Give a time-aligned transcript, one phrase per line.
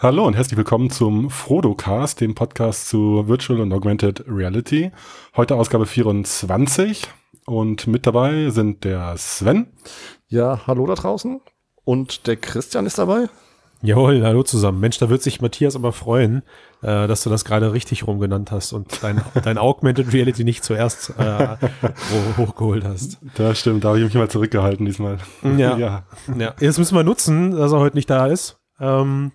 [0.00, 4.92] Hallo und herzlich willkommen zum Frodo-Cast, dem Podcast zu Virtual und Augmented Reality.
[5.36, 7.08] Heute Ausgabe 24
[7.46, 9.72] und mit dabei sind der Sven.
[10.28, 11.40] Ja, hallo da draußen.
[11.82, 13.28] Und der Christian ist dabei.
[13.82, 14.78] Jawohl, hallo zusammen.
[14.78, 16.44] Mensch, da wird sich Matthias aber freuen,
[16.82, 21.12] äh, dass du das gerade richtig rumgenannt hast und dein, dein Augmented Reality nicht zuerst
[21.18, 21.56] äh,
[22.36, 23.18] hochgeholt hast.
[23.34, 25.18] Das stimmt, da habe ich mich mal zurückgehalten diesmal.
[25.42, 26.06] Ja, ja.
[26.38, 26.54] ja.
[26.60, 28.60] Jetzt müssen wir nutzen, dass er heute nicht da ist.
[28.78, 29.32] Ähm,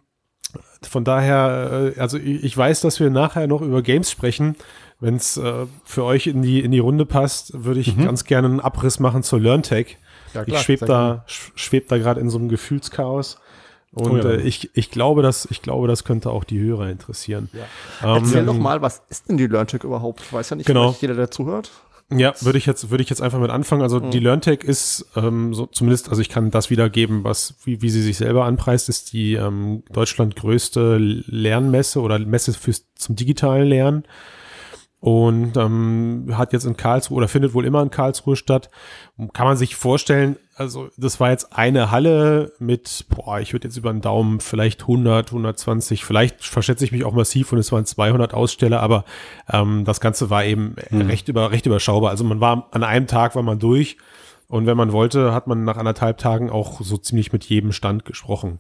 [0.88, 4.56] von daher, äh, also ich weiß, dass wir nachher noch über Games sprechen.
[5.00, 8.06] Wenn es äh, für euch in die, in die Runde passt, würde ich mhm.
[8.06, 9.98] ganz gerne einen Abriss machen zur LearnTech.
[10.34, 13.38] Ja, klar, ich schwebe da, schweb da gerade in so einem Gefühlschaos.
[13.92, 14.32] Und oh ja.
[14.32, 17.50] äh, ich, ich, glaube, dass, ich glaube, das könnte auch die Hörer interessieren.
[17.54, 18.16] Ja.
[18.16, 20.34] Ähm, Erzähl doch mal, was ist denn die LearnTech überhaupt?
[20.34, 20.96] Weiß ja nicht, genau.
[21.00, 21.70] jeder, der zuhört.
[22.12, 23.82] Ja, würde ich jetzt, würde ich jetzt einfach mit anfangen.
[23.82, 24.12] Also mhm.
[24.12, 28.02] die LearnTech ist ähm, so zumindest, also ich kann das wiedergeben, was, wie, wie sie
[28.02, 34.04] sich selber anpreist, ist die ähm, Deutschland größte Lernmesse oder Messe fürs zum digitalen Lernen
[35.00, 38.70] und ähm, hat jetzt in Karlsruhe oder findet wohl immer in Karlsruhe statt.
[39.34, 43.78] Kann man sich vorstellen, also das war jetzt eine Halle mit, boah, ich würde jetzt
[43.78, 47.86] über den Daumen vielleicht 100, 120, vielleicht verschätze ich mich auch massiv und es waren
[47.86, 49.04] 200 Aussteller, aber
[49.52, 51.02] ähm, das Ganze war eben mhm.
[51.02, 52.12] recht, über, recht überschaubar.
[52.12, 53.98] Also man war an einem Tag war man durch
[54.54, 58.06] und wenn man wollte, hat man nach anderthalb Tagen auch so ziemlich mit jedem Stand
[58.06, 58.60] gesprochen.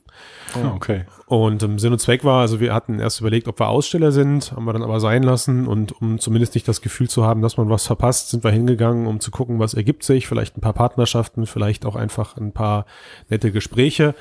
[0.56, 1.06] Oh, okay.
[1.28, 4.54] Und ähm, Sinn und Zweck war, also wir hatten erst überlegt, ob wir Aussteller sind,
[4.54, 5.68] haben wir dann aber sein lassen.
[5.68, 9.06] Und um zumindest nicht das Gefühl zu haben, dass man was verpasst, sind wir hingegangen,
[9.06, 10.26] um zu gucken, was ergibt sich.
[10.26, 12.88] Vielleicht ein paar Partnerschaften, vielleicht auch einfach ein paar
[13.30, 14.16] nette Gespräche.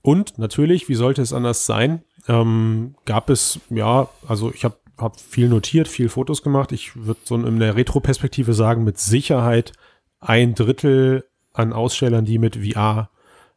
[0.00, 5.20] Und natürlich, wie sollte es anders sein, ähm, gab es, ja, also ich habe hab
[5.20, 6.72] viel notiert, viel Fotos gemacht.
[6.72, 9.74] Ich würde so in der Retro-Perspektive sagen, mit Sicherheit
[10.20, 13.10] ein Drittel an Ausstellern, die mit VR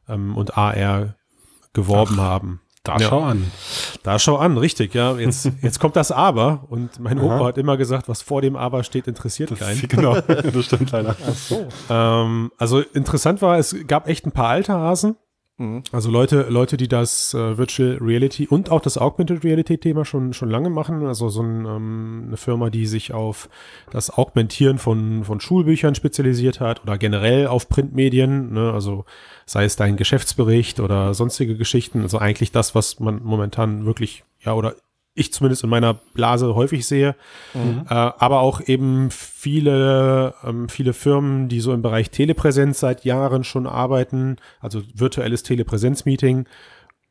[0.08, 1.16] ähm, und AR
[1.74, 2.62] geworben Ach, haben.
[2.84, 3.10] Da ja.
[3.10, 3.52] schau an.
[4.02, 5.16] Da schau an, richtig, ja.
[5.18, 7.46] Jetzt, jetzt kommt das Aber und mein Opa Aha.
[7.46, 9.82] hat immer gesagt, was vor dem Aber steht, interessiert das, keinen.
[9.88, 11.16] Genau, das stimmt leider.
[11.24, 11.68] Ach so.
[11.90, 15.16] Ähm, also interessant war, es gab echt ein paar alte Hasen,
[15.62, 15.84] Mhm.
[15.92, 20.34] Also Leute, Leute, die das äh, Virtual Reality und auch das Augmented Reality Thema schon,
[20.34, 21.06] schon lange machen.
[21.06, 23.48] Also so ein, ähm, eine Firma, die sich auf
[23.92, 28.52] das Augmentieren von, von Schulbüchern spezialisiert hat oder generell auf Printmedien.
[28.54, 28.74] Ne?
[28.74, 29.06] Also
[29.46, 32.02] sei es dein Geschäftsbericht oder sonstige Geschichten.
[32.02, 34.76] Also eigentlich das, was man momentan wirklich, ja, oder
[35.22, 37.16] ich zumindest in meiner Blase häufig sehe,
[37.54, 37.86] mhm.
[37.90, 43.44] äh, aber auch eben viele, ähm, viele Firmen, die so im Bereich Telepräsenz seit Jahren
[43.44, 46.46] schon arbeiten, also virtuelles Telepräsenzmeeting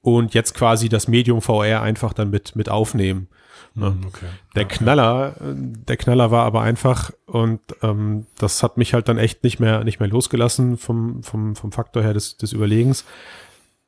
[0.03, 3.29] und jetzt quasi das Medium VR einfach dann mit, mit aufnehmen.
[3.75, 3.91] Ne?
[3.91, 4.27] Mhm, okay.
[4.57, 9.45] Der Knaller, der Knaller war aber einfach und ähm, das hat mich halt dann echt
[9.45, 13.05] nicht mehr, nicht mehr losgelassen vom, vom, vom Faktor her des, des Überlegens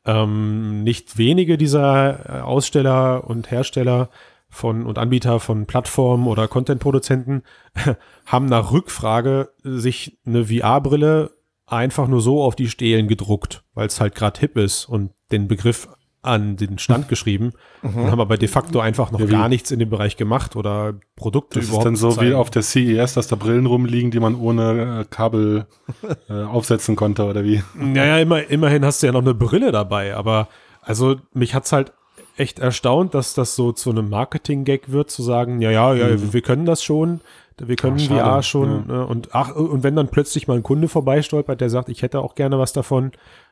[0.05, 4.11] ähm, nicht wenige dieser äh, Aussteller und Hersteller
[4.49, 7.43] von und Anbieter von Plattformen oder Content-Produzenten
[8.27, 11.31] haben nach Rückfrage sich eine VR-Brille
[11.67, 15.49] einfach nur so auf die Stelen gedruckt, weil es halt gerade hip ist und den
[15.49, 15.89] Begriff
[16.23, 17.53] an den Stand geschrieben
[17.83, 17.97] mhm.
[17.97, 20.95] und haben aber de facto einfach noch ja, gar nichts in dem Bereich gemacht oder
[21.17, 21.87] Produkte das überhaupt.
[21.87, 25.01] Das ist dann so wie auf der CES, dass da Brillen rumliegen, die man ohne
[25.01, 25.67] äh, Kabel
[26.29, 27.63] äh, aufsetzen konnte oder wie?
[27.75, 30.49] Naja, immer, immerhin hast du ja noch eine Brille dabei, aber
[30.81, 31.93] also mich hat's halt
[32.37, 36.33] echt erstaunt, dass das so zu einem Marketing-Gag wird, zu sagen, ja, ja, ja, mhm.
[36.33, 37.21] wir können das schon,
[37.59, 38.95] wir können ach, VR schon ja.
[38.95, 42.21] Ne, und ach, und wenn dann plötzlich mal ein Kunde vorbeistolpert, der sagt, ich hätte
[42.21, 43.11] auch gerne was davon,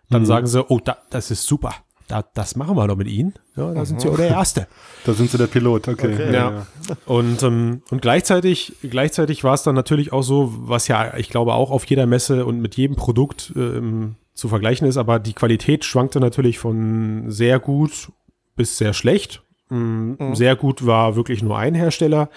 [0.09, 0.27] dann mhm.
[0.27, 1.75] sagen sie, oh, da, das ist super
[2.11, 3.35] da, das machen wir doch mit Ihnen.
[3.57, 3.85] Ja, da mhm.
[3.85, 4.67] sind Sie auch der Erste.
[5.07, 6.13] Da sind Sie der Pilot, okay.
[6.13, 6.35] okay.
[6.35, 6.51] Ja.
[6.51, 6.67] ja.
[7.07, 11.55] Und, ähm, und gleichzeitig, gleichzeitig war es dann natürlich auch so, was ja, ich glaube,
[11.55, 15.87] auch auf jeder Messe und mit jedem Produkt ähm, zu vergleichen ist, aber die Qualität
[15.87, 18.13] schwankte natürlich von sehr gut
[18.57, 19.43] bis sehr schlecht.
[19.71, 20.35] Mhm.
[20.35, 22.29] Sehr gut war wirklich nur ein Hersteller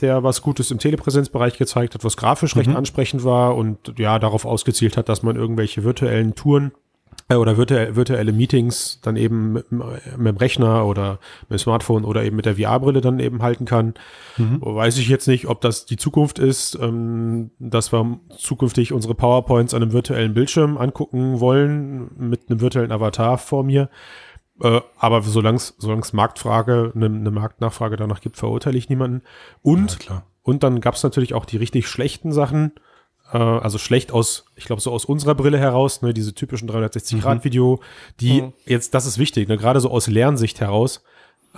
[0.00, 2.76] der was Gutes im Telepräsenzbereich gezeigt hat, was grafisch recht mhm.
[2.76, 6.87] ansprechend war und ja, darauf ausgezielt hat, dass man irgendwelche virtuellen Touren äh,
[7.36, 9.82] oder virtuelle, virtuelle Meetings dann eben mit, mit,
[10.16, 11.18] dem Rechner oder
[11.48, 13.94] mit dem Smartphone oder eben mit der VR-Brille dann eben halten kann.
[14.38, 14.60] Mhm.
[14.62, 19.74] Weiß ich jetzt nicht, ob das die Zukunft ist, ähm, dass wir zukünftig unsere PowerPoints
[19.74, 23.90] an einem virtuellen Bildschirm angucken wollen mit einem virtuellen Avatar vor mir.
[24.62, 29.22] Äh, aber solange es Marktfrage, eine, eine Marktnachfrage danach gibt, verurteile ich niemanden.
[29.60, 32.87] Und, ja, und dann gab es natürlich auch die richtig schlechten Sachen, äh,
[33.36, 37.80] also schlecht aus, ich glaube, so aus unserer Brille heraus, ne, diese typischen 360-Grad-Video,
[38.20, 38.52] die mhm.
[38.64, 41.02] jetzt, das ist wichtig, ne, gerade so aus Lernsicht heraus,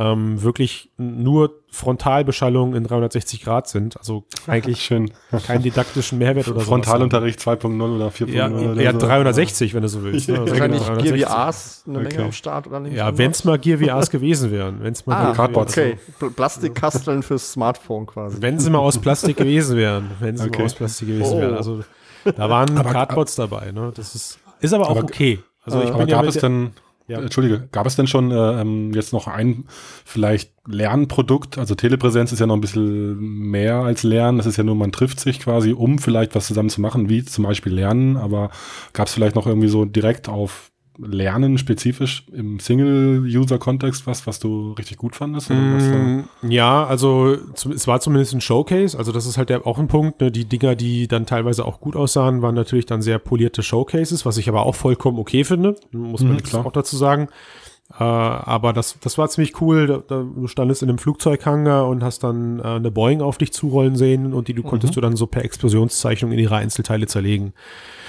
[0.03, 3.99] ähm, wirklich nur Frontalbeschallung in 360 Grad sind.
[3.99, 5.11] Also eigentlich Schön.
[5.47, 6.67] keinen didaktischen Mehrwert oder so.
[6.67, 8.99] Frontalunterricht 2.0 oder 4.0 Ja, oder ja, so.
[8.99, 10.29] 360, wenn du so willst.
[10.31, 10.39] Ne?
[10.39, 11.29] Also Wahrscheinlich genau, Gear 360.
[11.29, 12.23] VRs eine Menge Okay.
[12.25, 12.97] am Start oder nicht?
[12.97, 14.83] Ja, wenn es mal Gear VRs gewesen wären.
[14.83, 15.69] Wenn's mal Ah, Gear Cardboard.
[15.69, 15.99] okay.
[16.19, 18.39] Pl- Plastikkasteln fürs Smartphone quasi.
[18.41, 20.11] Wenn sie mal aus Plastik gewesen wären.
[20.19, 20.61] Wenn sie Okay.
[20.61, 21.41] mal aus Plastik gewesen Oh.
[21.41, 21.55] wären.
[21.57, 21.81] Also
[22.25, 23.71] da waren Cardboards dabei.
[23.73, 23.93] Ne?
[23.95, 25.41] Das ist, ist aber auch Aber- okay.
[25.63, 26.71] Also ich Aber bin ja gab mit es denn,
[27.11, 27.21] Ja.
[27.21, 29.65] Entschuldige, gab es denn schon äh, ähm, jetzt noch ein
[30.05, 31.59] vielleicht Lernprodukt?
[31.59, 34.39] Also Telepräsenz ist ja noch ein bisschen mehr als Lernen.
[34.39, 37.25] Das ist ja nur, man trifft sich quasi, um vielleicht was zusammen zu machen, wie
[37.25, 38.17] zum Beispiel Lernen.
[38.17, 38.51] Aber
[38.93, 40.70] gab es vielleicht noch irgendwie so direkt auf
[41.03, 45.51] Lernen spezifisch im Single-User-Kontext was, was du richtig gut fandest?
[45.51, 49.89] Mm, Ja, also es war zumindest ein Showcase, also das ist halt der, auch ein
[49.89, 50.21] Punkt.
[50.21, 50.31] Ne?
[50.31, 54.37] Die Dinger, die dann teilweise auch gut aussahen, waren natürlich dann sehr polierte Showcases, was
[54.37, 57.29] ich aber auch vollkommen okay finde, muss man Mhm, auch dazu sagen.
[57.99, 59.87] Äh, aber das, das war ziemlich cool.
[59.87, 63.53] Da, da, du standest in einem Flugzeughanger und hast dann äh, eine Boeing auf dich
[63.53, 67.53] zurollen sehen und die du konntest du dann so per Explosionszeichnung in ihre Einzelteile zerlegen.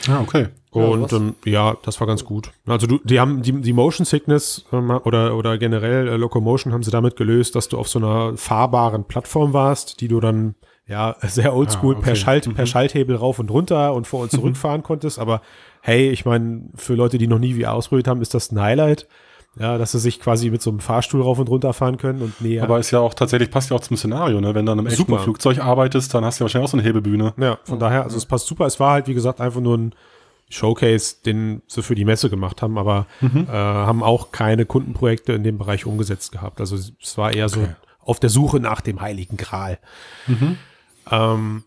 [0.07, 0.47] Ah, okay.
[0.69, 1.11] Und was?
[1.13, 2.51] ähm, ja, das war ganz gut.
[2.65, 6.83] Also du, die haben die, die Motion Sickness ähm, oder, oder generell äh, Locomotion haben
[6.83, 10.55] sie damit gelöst, dass du auf so einer fahrbaren Plattform warst, die du dann
[10.87, 12.05] ja sehr oldschool Ah, okay.
[12.05, 12.53] per, Schalt, Mhm.
[12.53, 15.19] per Schalthebel rauf und runter und vor und zurück fahren konntest.
[15.19, 15.41] Aber
[15.81, 19.07] hey, ich meine, für Leute, die noch nie VR ausprobiert haben, ist das ein Highlight.
[19.59, 22.39] Ja, dass sie sich quasi mit so einem Fahrstuhl rauf und runter fahren können und
[22.39, 22.63] näher.
[22.63, 24.55] Aber ist ja auch tatsächlich, passt ja auch zum Szenario, ne?
[24.55, 25.19] Wenn du an einem echten Super.
[25.19, 27.33] Flugzeug arbeitest, dann hast du ja wahrscheinlich auch so eine Hebebühne.
[27.37, 28.65] Ja, von daher, also es passt super.
[28.65, 29.93] Es war halt, wie gesagt, einfach nur ein
[30.49, 33.47] Showcase, den sie für die Messe gemacht haben, aber Mhm.
[33.49, 36.59] äh, haben auch keine Kundenprojekte in dem Bereich umgesetzt gehabt.
[36.61, 37.75] Also es war eher so Okay.
[37.99, 39.79] auf der Suche nach dem heiligen Gral.
[40.27, 40.57] Mhm.
[41.09, 41.63] Ähm,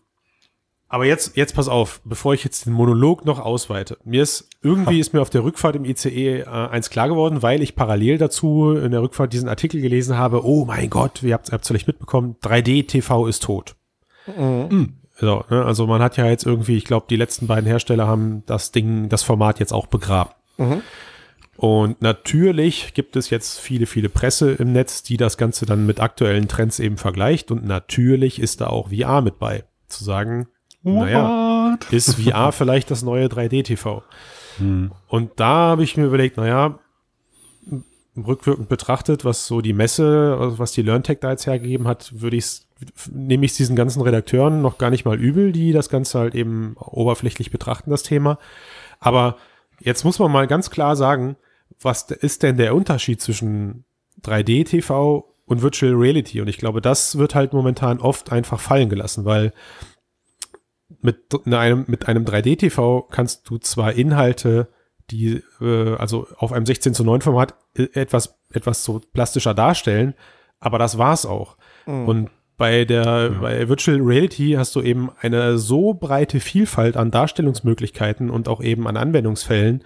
[0.95, 3.97] aber jetzt, jetzt pass auf, bevor ich jetzt den Monolog noch ausweite.
[4.05, 7.61] Mir ist, irgendwie ist mir auf der Rückfahrt im ICE äh, eins klar geworden, weil
[7.61, 11.51] ich parallel dazu in der Rückfahrt diesen Artikel gelesen habe, oh mein Gott, ihr habt
[11.51, 13.75] es vielleicht mitbekommen, 3D-TV ist tot.
[15.19, 15.65] So, ne?
[15.65, 19.09] Also man hat ja jetzt irgendwie, ich glaube, die letzten beiden Hersteller haben das Ding,
[19.09, 20.31] das Format jetzt auch begraben.
[21.57, 25.99] Und natürlich gibt es jetzt viele, viele Presse im Netz, die das Ganze dann mit
[25.99, 27.51] aktuellen Trends eben vergleicht.
[27.51, 29.65] Und natürlich ist da auch VR mit bei.
[29.89, 30.47] Zu sagen,
[30.93, 34.03] naja, ist VR vielleicht das neue 3D-TV?
[35.07, 36.79] Und da habe ich mir überlegt, naja,
[38.15, 42.37] rückwirkend betrachtet, was so die Messe, also was die LearnTech da jetzt hergegeben hat, würde
[42.37, 42.65] ich
[43.11, 46.35] nehme ich es diesen ganzen Redakteuren noch gar nicht mal übel, die das Ganze halt
[46.35, 48.37] eben oberflächlich betrachten, das Thema.
[48.99, 49.37] Aber
[49.79, 51.37] jetzt muss man mal ganz klar sagen,
[51.81, 53.85] was ist denn der Unterschied zwischen
[54.23, 56.41] 3D-TV und Virtual Reality?
[56.41, 59.53] Und ich glaube, das wird halt momentan oft einfach fallen gelassen, weil
[61.05, 64.67] mit einem, mit einem 3D-TV kannst du zwar Inhalte,
[65.11, 70.15] die äh, also auf einem 16 zu 9 Format etwas, etwas so plastischer darstellen,
[70.59, 71.57] aber das war's auch.
[71.85, 78.29] Und bei der bei Virtual Reality hast du eben eine so breite Vielfalt an Darstellungsmöglichkeiten
[78.29, 79.83] und auch eben an Anwendungsfällen,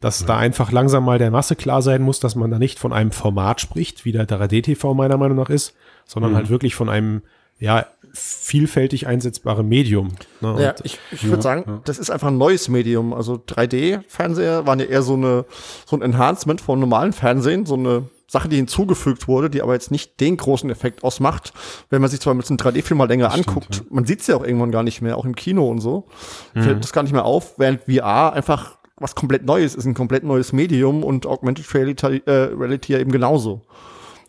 [0.00, 2.92] dass da einfach langsam mal der Masse klar sein muss, dass man da nicht von
[2.92, 5.74] einem Format spricht, wie der 3D-TV meiner Meinung nach ist,
[6.06, 7.22] sondern halt wirklich von einem
[7.58, 10.08] ja vielfältig einsetzbarem Medium.
[10.40, 10.56] Ne?
[10.60, 13.14] Ja, ich, ich würde sagen, das ist einfach ein neues Medium.
[13.14, 15.44] Also 3D-Fernseher waren ja eher so, eine,
[15.86, 19.90] so ein Enhancement von normalen Fernsehen, so eine Sache, die hinzugefügt wurde, die aber jetzt
[19.90, 21.52] nicht den großen Effekt ausmacht.
[21.90, 24.26] Wenn man sich zwar mit so einem 3D-Film mal länger stimmt, anguckt, man sieht es
[24.26, 26.06] ja auch irgendwann gar nicht mehr, auch im Kino und so,
[26.54, 30.22] fällt das gar nicht mehr auf, während VR einfach was komplett Neues ist, ein komplett
[30.22, 33.62] neues Medium und Augmented Reality, äh, Reality ja eben genauso.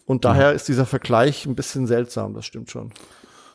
[0.06, 2.92] Und daher ist dieser Vergleich ein bisschen seltsam, das stimmt schon.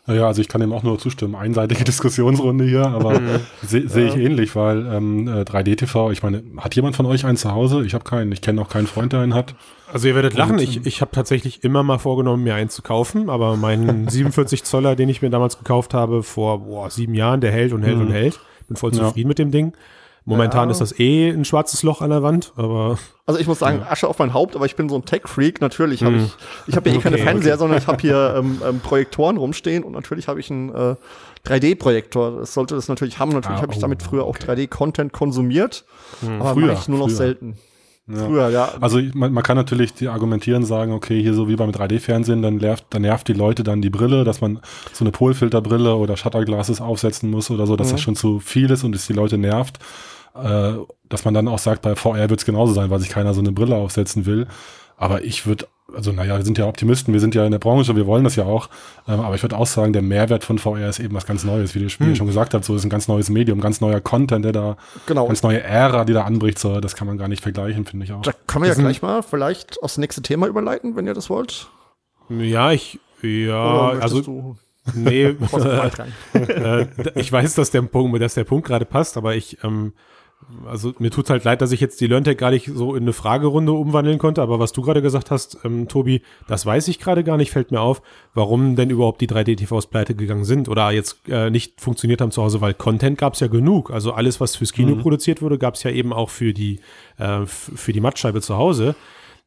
[0.09, 1.35] Ja, also ich kann dem auch nur zustimmen.
[1.35, 3.21] Einseitige Diskussionsrunde hier, aber
[3.63, 7.37] sehe seh ich ähnlich, weil ähm, äh, 3D-TV, ich meine, hat jemand von euch einen
[7.37, 7.85] zu Hause?
[7.85, 8.33] Ich habe keinen.
[8.33, 9.55] Ich kenne auch keinen Freund, der einen hat.
[9.93, 12.83] Also ihr werdet lachen, Und, ich, ich habe tatsächlich immer mal vorgenommen, mir einen zu
[12.83, 17.41] kaufen, aber meinen 47 Zoller, den ich mir damals gekauft habe, vor boah, sieben Jahren,
[17.41, 18.41] der hält und hält und hält.
[18.67, 19.05] Bin voll Ja.
[19.07, 19.73] zufrieden mit dem Ding.
[20.29, 20.73] Momentan Ja.
[20.73, 24.07] ist das eh ein schwarzes Loch an der Wand, aber Also ich muss sagen, Asche
[24.09, 25.61] auf mein Haupt, aber ich bin so ein Tech-Freak.
[25.61, 26.33] Natürlich habe ich,
[26.67, 29.85] ich habe ja eh keine Okay, Fernseher, sondern ich habe hier ähm, ähm, Projektoren rumstehen
[29.85, 30.95] und natürlich habe ich einen äh,
[31.47, 32.41] 3D-Projektor.
[32.41, 33.33] Das sollte das natürlich haben.
[33.33, 35.85] Natürlich Ah, habe ich oh, damit früher auch 3D-Content konsumiert,
[36.39, 37.17] aber Früher, ich nur noch früher.
[37.17, 37.55] selten.
[38.11, 38.25] Ja.
[38.25, 38.73] Früher, ja.
[38.81, 42.57] Also man, man kann natürlich die argumentieren, sagen, okay, hier so wie beim 3D-Fernsehen, dann
[42.57, 44.61] nervt, dann nervt die Leute dann die Brille, dass man
[44.95, 48.83] so eine Polfilterbrille oder Shutterglasses aufsetzen muss oder so, dass das schon zu viel ist
[48.83, 49.79] und es die Leute nervt.
[50.35, 50.73] Äh,
[51.09, 53.41] dass man dann auch sagt, bei VR wird es genauso sein, weil sich keiner so
[53.41, 54.47] eine Brille aufsetzen will.
[54.97, 57.95] Aber ich würde, also naja, wir sind ja Optimisten, wir sind ja in der Branche,
[57.95, 58.69] wir wollen das ja auch.
[59.07, 61.75] Ähm, aber ich würde auch sagen, der Mehrwert von VR ist eben was ganz Neues,
[61.75, 64.01] wie, ihr- wie ihr schon gesagt habt, so ist ein ganz neues Medium, ganz neuer
[64.01, 65.27] Content, der da, Genau.
[65.29, 68.13] ganz neue Ära, die da anbricht, so, das kann man gar nicht vergleichen, finde ich
[68.13, 68.23] auch.
[68.23, 71.31] Da kann man ja Das gleich mal vielleicht aufs nächste Thema überleiten, wenn ihr das
[71.31, 71.69] wollt.
[72.29, 74.57] Ja, ich, ja, also,
[74.95, 75.25] nee,
[76.33, 79.93] äh, ich weiß, dass der Punkt, dass der Punkt gerade passt, aber ich, ähm,
[80.67, 83.13] also mir tut halt leid, dass ich jetzt die LearnTech gar nicht so in eine
[83.13, 87.25] Fragerunde umwandeln konnte, aber was du gerade gesagt hast, ähm, Tobi, das weiß ich gerade
[87.25, 88.03] gar nicht, fällt mir auf,
[88.35, 92.43] warum denn überhaupt die 3D-TVs pleite gegangen sind oder jetzt äh, nicht funktioniert haben zu
[92.43, 93.91] Hause, weil Content gab es ja genug.
[93.91, 95.01] Also alles, was fürs Kino mhm.
[95.01, 96.81] produziert wurde, gab es ja eben auch für die,
[97.19, 98.95] äh, für die Mattscheibe zu Hause.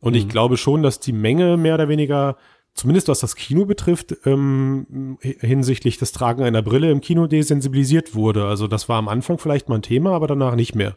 [0.01, 0.19] Und mhm.
[0.19, 2.36] ich glaube schon, dass die Menge mehr oder weniger
[2.74, 8.46] zumindest was das Kino betrifft, ähm, hinsichtlich des Tragen einer Brille im Kino desensibilisiert wurde.
[8.46, 10.96] Also das war am Anfang vielleicht mal ein Thema, aber danach nicht mehr.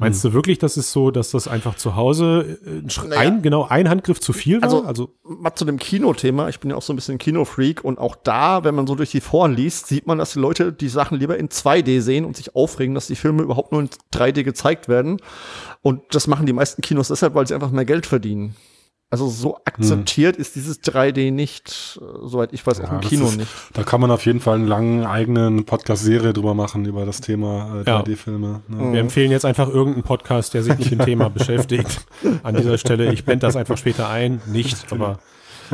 [0.00, 0.30] Meinst hm.
[0.30, 3.20] du wirklich, dass es so, dass das einfach zu Hause äh, naja.
[3.20, 4.64] ein, genau ein Handgriff zu viel war?
[4.64, 6.48] Also, also mal zu dem Kinothema.
[6.48, 9.10] Ich bin ja auch so ein bisschen Kinofreak und auch da, wenn man so durch
[9.10, 12.36] die Foren liest, sieht man, dass die Leute die Sachen lieber in 2D sehen und
[12.36, 15.20] sich aufregen, dass die Filme überhaupt nur in 3D gezeigt werden.
[15.82, 18.54] Und das machen die meisten Kinos deshalb, weil sie einfach mehr Geld verdienen.
[19.10, 20.42] Also so akzeptiert hm.
[20.42, 23.50] ist dieses 3D nicht, soweit ich weiß, ja, auch im Kino ist, nicht.
[23.72, 27.80] Da kann man auf jeden Fall einen langen eigenen Podcast-Serie drüber machen, über das Thema
[27.80, 28.60] äh, 3D-Filme.
[28.68, 28.78] Ne?
[28.78, 28.94] Wir mhm.
[28.94, 32.06] empfehlen jetzt einfach irgendeinen Podcast, der sich mit dem Thema beschäftigt.
[32.42, 35.18] An dieser Stelle, ich blende das einfach später ein, nicht, aber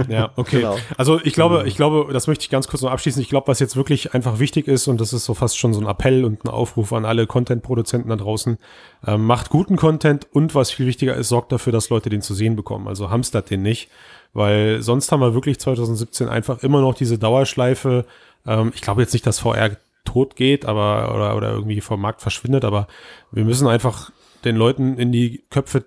[0.08, 0.58] ja, okay.
[0.58, 0.76] Genau.
[0.96, 1.66] Also ich glaube, genau.
[1.66, 3.20] ich glaube, das möchte ich ganz kurz noch abschließen.
[3.22, 5.80] Ich glaube, was jetzt wirklich einfach wichtig ist, und das ist so fast schon so
[5.80, 8.58] ein Appell und ein Aufruf an alle Content-Produzenten da draußen,
[9.06, 12.34] äh, macht guten Content und was viel wichtiger ist, sorgt dafür, dass Leute den zu
[12.34, 12.88] sehen bekommen.
[12.88, 13.90] Also hamstert den nicht,
[14.32, 18.04] weil sonst haben wir wirklich 2017 einfach immer noch diese Dauerschleife.
[18.46, 22.20] Ähm, ich glaube jetzt nicht, dass VR tot geht, aber oder, oder irgendwie vom Markt
[22.20, 22.86] verschwindet, aber
[23.32, 24.10] wir müssen einfach
[24.44, 25.84] den Leuten in die Köpfe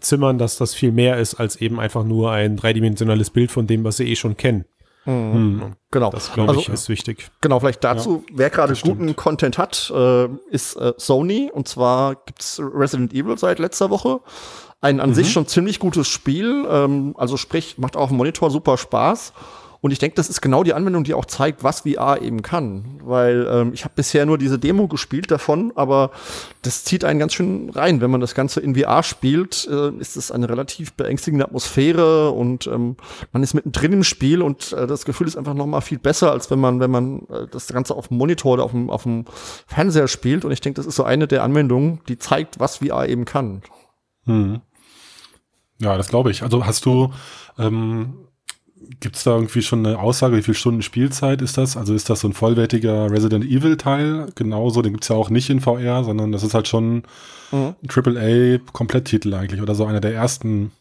[0.00, 3.84] zimmern, dass das viel mehr ist als eben einfach nur ein dreidimensionales Bild von dem,
[3.84, 4.64] was sie eh schon kennen.
[5.04, 5.32] Mhm.
[5.32, 5.72] Hm.
[5.90, 6.10] Genau.
[6.10, 7.30] Das glaube ich also, ist wichtig.
[7.40, 11.50] Genau, vielleicht dazu, ja, wer gerade guten Content hat, äh, ist äh, Sony.
[11.52, 14.20] Und zwar gibt's Resident Evil seit letzter Woche.
[14.80, 15.14] Ein an mhm.
[15.14, 16.66] sich schon ziemlich gutes Spiel.
[16.70, 19.32] Ähm, also sprich, macht auch im Monitor super Spaß.
[19.82, 23.00] Und ich denke, das ist genau die Anwendung, die auch zeigt, was VR eben kann.
[23.02, 26.10] Weil ähm, ich habe bisher nur diese Demo gespielt davon, aber
[26.60, 28.02] das zieht einen ganz schön rein.
[28.02, 32.66] Wenn man das Ganze in VR spielt, äh, ist es eine relativ beängstigende Atmosphäre und
[32.66, 32.96] ähm,
[33.32, 36.30] man ist mittendrin im Spiel und äh, das Gefühl ist einfach noch mal viel besser,
[36.30, 39.04] als wenn man, wenn man äh, das Ganze auf dem Monitor oder auf dem, auf
[39.04, 39.24] dem
[39.66, 40.44] Fernseher spielt.
[40.44, 43.62] Und ich denke, das ist so eine der Anwendungen, die zeigt, was VR eben kann.
[44.26, 44.60] Hm.
[45.78, 46.42] Ja, das glaube ich.
[46.42, 47.12] Also hast du
[47.58, 48.28] ähm,
[49.00, 51.76] Gibt es da irgendwie schon eine Aussage, wie viele Stunden Spielzeit ist das?
[51.76, 54.28] Also ist das so ein vollwertiger Resident Evil Teil?
[54.34, 57.02] Genauso, den gibt es ja auch nicht in VR, sondern das ist halt schon
[57.52, 57.74] mhm.
[57.82, 60.72] ein AAA-Kompletttitel eigentlich oder so einer der ersten.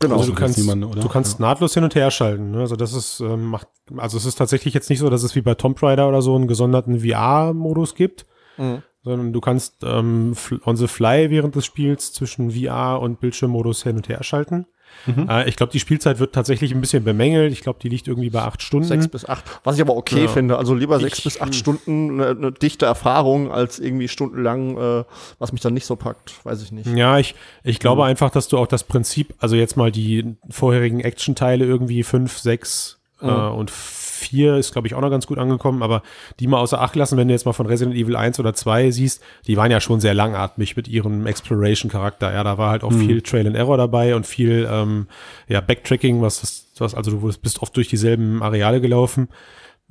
[0.00, 1.46] Genau, also du kannst, niemanden, du kannst ja.
[1.46, 2.50] nahtlos hin und her schalten.
[2.50, 2.58] Ne?
[2.60, 5.40] Also das ist, ähm, macht, also es ist tatsächlich jetzt nicht so, dass es wie
[5.40, 8.26] bei Tomb Raider oder so einen gesonderten VR-Modus gibt,
[8.58, 8.82] mhm.
[9.04, 10.34] sondern du kannst ähm,
[10.64, 14.66] on the fly während des Spiels zwischen VR und Bildschirmmodus hin und her schalten.
[15.06, 15.28] Mhm.
[15.28, 17.52] Äh, ich glaube, die Spielzeit wird tatsächlich ein bisschen bemängelt.
[17.52, 18.86] Ich glaube, die liegt irgendwie bei acht Stunden.
[18.86, 19.44] Sechs bis acht.
[19.64, 20.28] Was ich aber okay ja.
[20.28, 20.58] finde.
[20.58, 25.04] Also lieber ich, sechs bis acht Stunden eine, eine, dichte Erfahrung als irgendwie stundenlang, äh,
[25.38, 26.34] was mich dann nicht so packt.
[26.44, 26.86] Weiß ich nicht.
[26.86, 28.08] Ja, ich, ich glaube mhm.
[28.08, 32.95] einfach, dass du auch das Prinzip, also jetzt mal die vorherigen Action-Teile irgendwie fünf, sechs
[33.20, 33.28] mhm.
[33.28, 36.02] äh, und 4 ist, glaube ich, auch noch ganz gut angekommen, aber
[36.40, 38.90] die mal außer Acht lassen, wenn du jetzt mal von Resident Evil 1 oder 2
[38.90, 42.32] siehst, die waren ja schon sehr langatmig mit ihrem Exploration-Charakter.
[42.32, 43.06] Ja, da war halt auch mhm.
[43.06, 45.06] viel Trail and Error dabei und viel ähm,
[45.48, 49.28] ja, Backtracking, was, das, was also du bist oft durch dieselben Areale gelaufen.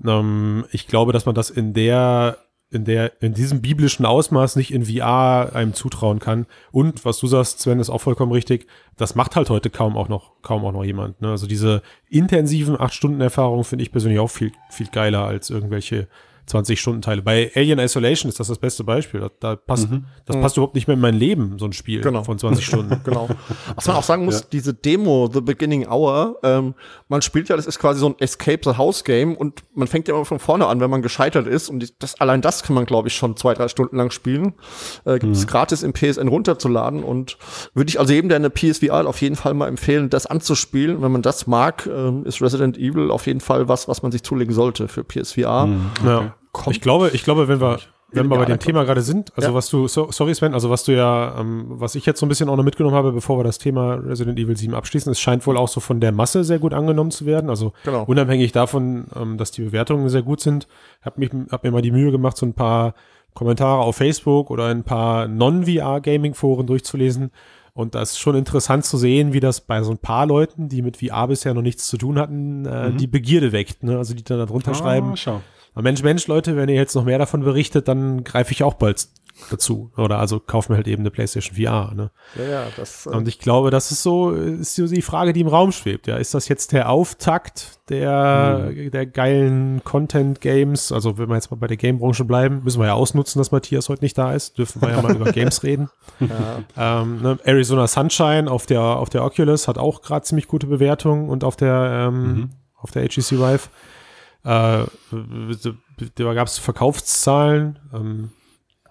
[0.03, 2.37] Ähm, ich glaube, dass man das in der
[2.71, 6.45] in der, in diesem biblischen Ausmaß nicht in VR einem zutrauen kann.
[6.71, 8.67] Und was du sagst, Sven, ist auch vollkommen richtig.
[8.97, 11.21] Das macht halt heute kaum auch noch, kaum auch noch jemand.
[11.21, 11.29] Ne?
[11.29, 16.07] Also diese intensiven acht Stunden Erfahrungen finde ich persönlich auch viel, viel geiler als irgendwelche
[16.47, 17.21] 20-Stunden-Teile.
[17.21, 19.19] Bei Alien Isolation ist das das beste Beispiel.
[19.19, 20.05] Da, da passt, mhm.
[20.25, 22.23] Das passt überhaupt nicht mehr in mein Leben, so ein Spiel genau.
[22.23, 23.01] von 20 Stunden.
[23.03, 23.27] genau.
[23.75, 24.47] Was man auch sagen muss, ja.
[24.51, 26.75] diese Demo, The Beginning Hour, ähm,
[27.07, 30.07] man spielt ja, das ist quasi so ein Escape the House Game und man fängt
[30.07, 32.85] ja immer von vorne an, wenn man gescheitert ist und das, allein das kann man,
[32.85, 34.53] glaube ich, schon zwei, drei Stunden lang spielen.
[35.05, 35.47] Äh, Gibt es mhm.
[35.47, 37.37] gratis im PSN runterzuladen und
[37.73, 41.01] würde ich also jedem, der eine PSVR auf jeden Fall mal empfehlen, das anzuspielen.
[41.01, 44.23] Wenn man das mag, äh, ist Resident Evil auf jeden Fall was, was man sich
[44.23, 45.65] zulegen sollte für PSVR.
[45.65, 45.91] Mhm.
[45.99, 46.07] Okay.
[46.07, 46.75] Ja kommt.
[46.75, 47.79] Ich glaube, ich glaube, wenn wir,
[48.11, 49.53] wenn wir bei dem Thema gerade sind, also ja.
[49.53, 52.29] was du, so, sorry Sven, also was du ja, ähm, was ich jetzt so ein
[52.29, 55.45] bisschen auch noch mitgenommen habe, bevor wir das Thema Resident Evil 7 abschließen, es scheint
[55.45, 57.49] wohl auch so von der Masse sehr gut angenommen zu werden.
[57.49, 58.03] Also genau.
[58.05, 60.67] unabhängig davon, ähm, dass die Bewertungen sehr gut sind,
[61.01, 62.93] habe mich, hab mir mal die Mühe gemacht, so ein paar
[63.33, 67.31] Kommentare auf Facebook oder ein paar Non-VR-Gaming-Foren durchzulesen.
[67.73, 70.81] Und das ist schon interessant zu sehen, wie das bei so ein paar Leuten, die
[70.81, 72.97] mit VR bisher noch nichts zu tun hatten, äh, mhm.
[72.97, 73.83] die Begierde weckt.
[73.83, 73.97] Ne?
[73.97, 75.17] Also die dann da drunter ah, schreiben.
[75.17, 75.41] Schau.
[75.81, 79.07] Mensch, Mensch, Leute, wenn ihr jetzt noch mehr davon berichtet, dann greife ich auch bald
[79.51, 79.91] dazu.
[79.97, 81.91] Oder also kauf mir halt eben eine PlayStation VR.
[81.93, 82.09] Ne?
[82.35, 83.05] Ja, ja, das.
[83.05, 86.07] Äh Und ich glaube, das ist so, ist so die Frage, die im Raum schwebt.
[86.07, 88.91] Ja, ist das jetzt der Auftakt der, Hm.
[88.91, 90.93] der geilen Content-Games?
[90.93, 93.89] Also, wenn wir jetzt mal bei der Game-Branche bleiben, müssen wir ja ausnutzen, dass Matthias
[93.89, 94.57] heute nicht da ist.
[94.57, 95.89] Dürfen wir ja mal über Games reden.
[96.21, 97.01] ja.
[97.01, 101.29] Ähm, ne, Arizona Sunshine auf der, auf der Oculus hat auch gerade ziemlich gute Bewertungen
[101.29, 102.49] und auf der, ähm, Mhm.
[102.77, 103.67] auf der HTC Vive.
[104.45, 104.85] Äh,
[106.15, 107.79] da gab es Verkaufszahlen.
[107.93, 108.29] Ähm,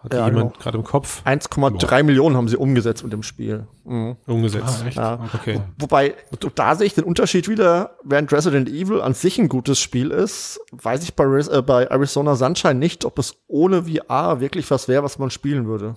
[0.02, 0.62] hatte Ja, jemand genau.
[0.62, 3.66] gerade im Kopf 1,3 Millionen haben sie umgesetzt mit dem Spiel.
[3.84, 4.16] Mhm.
[4.26, 4.80] umgesetzt.
[4.82, 4.96] Ah, echt?
[4.99, 5.18] Ja.
[5.32, 5.61] Okay.
[5.78, 6.14] Wobei,
[6.54, 10.61] da sehe ich den Unterschied wieder, während Resident Evil an sich ein gutes Spiel ist,
[10.73, 15.02] weiß ich bei, äh, bei Arizona Sunshine nicht, ob es ohne VR wirklich was wäre,
[15.04, 15.96] was man spielen würde.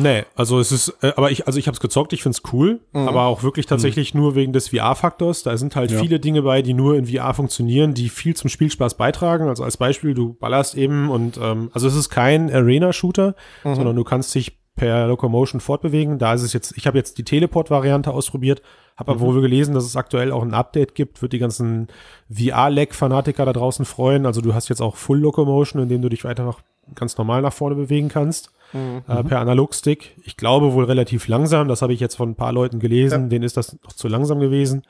[0.00, 2.80] Nee, also es ist, äh, aber ich, also ich habe es gezockt, ich find's cool,
[2.92, 5.42] aber auch wirklich tatsächlich nur wegen des VR-Faktors.
[5.42, 6.00] Da sind halt Ja.
[6.00, 9.48] viele Dinge bei, die nur in VR funktionieren, die viel zum Spielspaß beitragen.
[9.48, 14.04] Also als Beispiel, du ballerst eben und ähm, also es ist kein Arena-Shooter, sondern du
[14.04, 16.18] kannst dich per Locomotion fortbewegen.
[16.18, 18.62] Da ist es jetzt, ich habe jetzt die Teleport-Variante ausprobiert,
[19.00, 21.88] habe aber wohl gelesen, dass es aktuell auch ein Update gibt, wird die ganzen
[22.30, 24.26] VR-Leg-Fanatiker da draußen freuen.
[24.26, 26.54] Also du hast jetzt auch Full Locomotion, indem du dich weiter
[26.94, 28.52] ganz normal nach vorne bewegen kannst
[29.08, 30.16] äh, per Analogstick.
[30.24, 31.68] Ich glaube wohl relativ langsam.
[31.68, 33.30] Das habe ich jetzt von ein paar Leuten gelesen.
[33.30, 34.82] Denen ist das noch zu langsam gewesen.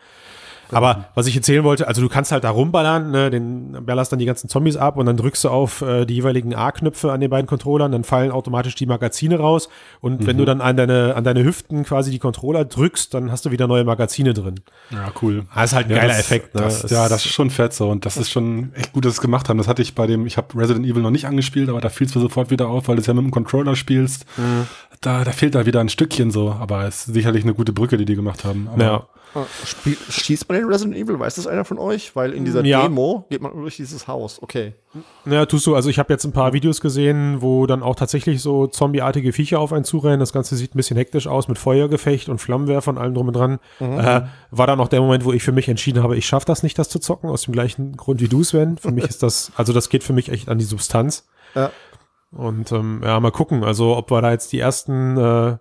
[0.73, 4.19] Aber was ich erzählen wollte, also du kannst halt da rumballern, ne, den ballerst dann
[4.19, 7.31] die ganzen Zombies ab und dann drückst du auf äh, die jeweiligen A-Knöpfe an den
[7.31, 9.69] beiden Controllern, dann fallen automatisch die Magazine raus
[10.01, 13.45] und wenn du dann an deine, an deine Hüften quasi die Controller drückst, dann hast
[13.47, 14.61] du wieder neue Magazine drin.
[14.91, 15.45] Ja, cool.
[15.55, 16.55] Das ist halt ein Ja, geiler das, Effekt.
[16.55, 16.63] Ne?
[16.63, 19.19] Das, ja, das ist schon fett so und das ist schon echt gut, dass sie
[19.19, 19.59] es gemacht haben.
[19.59, 22.07] Das hatte ich bei dem, ich habe Resident Evil noch nicht angespielt, aber da fiel
[22.07, 24.27] es mir sofort wieder auf, weil du es ja mit dem Controller spielst.
[24.37, 24.67] Mhm.
[25.01, 27.97] Da, da fehlt da wieder ein Stückchen so, aber es ist sicherlich eine gute Brücke,
[27.97, 28.69] die die gemacht haben.
[28.73, 29.03] Aber ja.
[29.65, 31.19] Spiel, schießt man den Resident Evil?
[31.19, 32.17] Weiß das einer von euch?
[32.17, 32.83] Weil in dieser Ja.
[32.83, 34.43] Demo geht man durch dieses Haus.
[34.43, 34.75] Okay.
[35.25, 35.77] Ja, tust du.
[35.77, 39.61] Also ich habe jetzt ein paar Videos gesehen, wo dann auch tatsächlich so zombieartige Viecher
[39.61, 40.19] auf einen zurennen.
[40.19, 43.37] Das Ganze sieht ein bisschen hektisch aus mit Feuergefecht und Flammenwerfer und allem drum und
[43.37, 43.59] dran.
[43.79, 46.63] Äh, war dann auch der Moment, wo ich für mich entschieden habe, ich schaffe das
[46.65, 48.79] nicht, das zu zocken, aus dem gleichen Grund wie du, Sven.
[48.79, 51.29] Für mich ist das, also das geht für mich echt an die Substanz.
[51.55, 51.71] Ja.
[52.33, 55.57] Und ähm, ja, mal gucken, also ob wir da jetzt die ersten äh,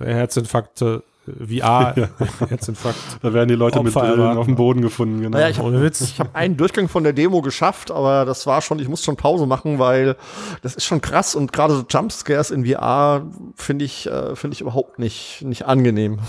[0.00, 2.08] Herzinfarkte, VR,
[2.48, 2.98] Herzinfarkt.
[3.22, 4.38] da werden die Leute mit Opfer Brillen erwarten.
[4.38, 5.20] auf dem Boden gefunden.
[5.22, 5.36] Genau.
[5.38, 6.00] Naja, ich habe Ohne Witz.
[6.00, 9.16] ich hab einen Durchgang von der Demo geschafft, aber das war schon, ich muss schon
[9.16, 10.16] Pause machen, weil
[10.62, 14.60] das ist schon krass und gerade so Jumpscares in VR finde ich, äh, finde ich
[14.60, 16.18] überhaupt nicht, nicht angenehm.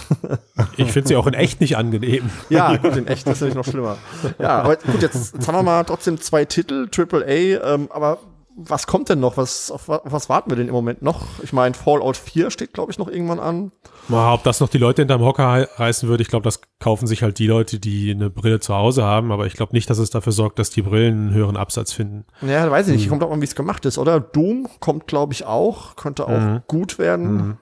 [0.78, 2.30] Ich finde sie auch in echt nicht angenehm.
[2.50, 3.98] Ja, gut, in echt, das ist natürlich noch schlimmer.
[4.40, 8.20] Ja, aber gut, jetzt, jetzt haben wir mal trotzdem zwei Titel, AAA, ähm, aber
[8.56, 9.38] was kommt denn noch?
[9.38, 11.42] Was, auf, auf was warten wir denn im Moment noch?
[11.44, 13.72] Ich meine, Fallout 4 steht, glaube ich, noch irgendwann an.
[14.08, 17.08] Mal, ob das noch die Leute hinterm Hocker hei- reißen würde, ich glaube, das kaufen
[17.08, 19.98] sich halt die Leute, die eine Brille zu Hause haben, aber ich glaube nicht, dass
[19.98, 22.26] es dafür sorgt, dass die Brillen einen höheren Absatz finden.
[22.42, 23.10] Ja, weiß ich nicht.
[23.10, 24.20] Kommt auch an, wie es gemacht ist, oder?
[24.20, 25.96] Doom kommt, glaube ich, auch.
[25.96, 27.58] Könnte auch gut werden.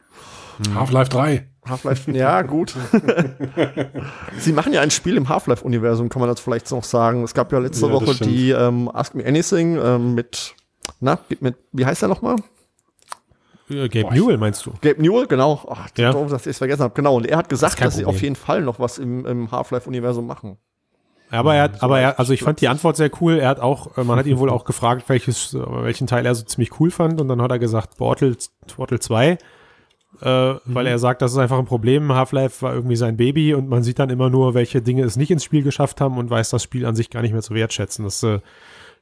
[0.75, 1.47] Half-Life 3.
[1.69, 2.75] Half-Life, ja, gut.
[4.38, 7.23] Sie machen ja ein Spiel im Half-Life-Universum, kann man das vielleicht noch sagen.
[7.23, 8.32] Es gab ja letzte Ja, Woche stimmt.
[8.32, 10.56] die ähm, Ask Me Anything ähm, mit,
[10.99, 12.35] na, mit, wie heißt der nochmal?
[13.69, 14.71] Äh, Gabe Newell meinst du?
[14.81, 15.61] Gabe Newell, genau.
[15.69, 16.11] Ach, Ja.
[16.11, 16.93] doof, dass ich es vergessen habe.
[16.93, 17.15] Genau.
[17.15, 18.15] Und er hat gesagt, kein dass sie Problem.
[18.17, 20.57] auf jeden Fall noch was im, im Half-Life-Universum machen.
[21.29, 23.39] Aber er hat, aber er, also ich fand die Antwort sehr cool.
[23.39, 26.35] Er hat auch, äh, man hat ihn wohl auch gefragt, welches, äh, welchen Teil er
[26.35, 28.35] so ziemlich cool fand und dann hat er gesagt, Portal,
[28.75, 29.37] Portal 2, äh,
[30.65, 32.11] weil er sagt, das ist einfach ein Problem.
[32.13, 35.31] Half-Life war irgendwie sein Baby und man sieht dann immer nur, welche Dinge es nicht
[35.31, 38.03] ins Spiel geschafft haben und weiß das Spiel an sich gar nicht mehr zu wertschätzen.
[38.03, 38.39] Das äh,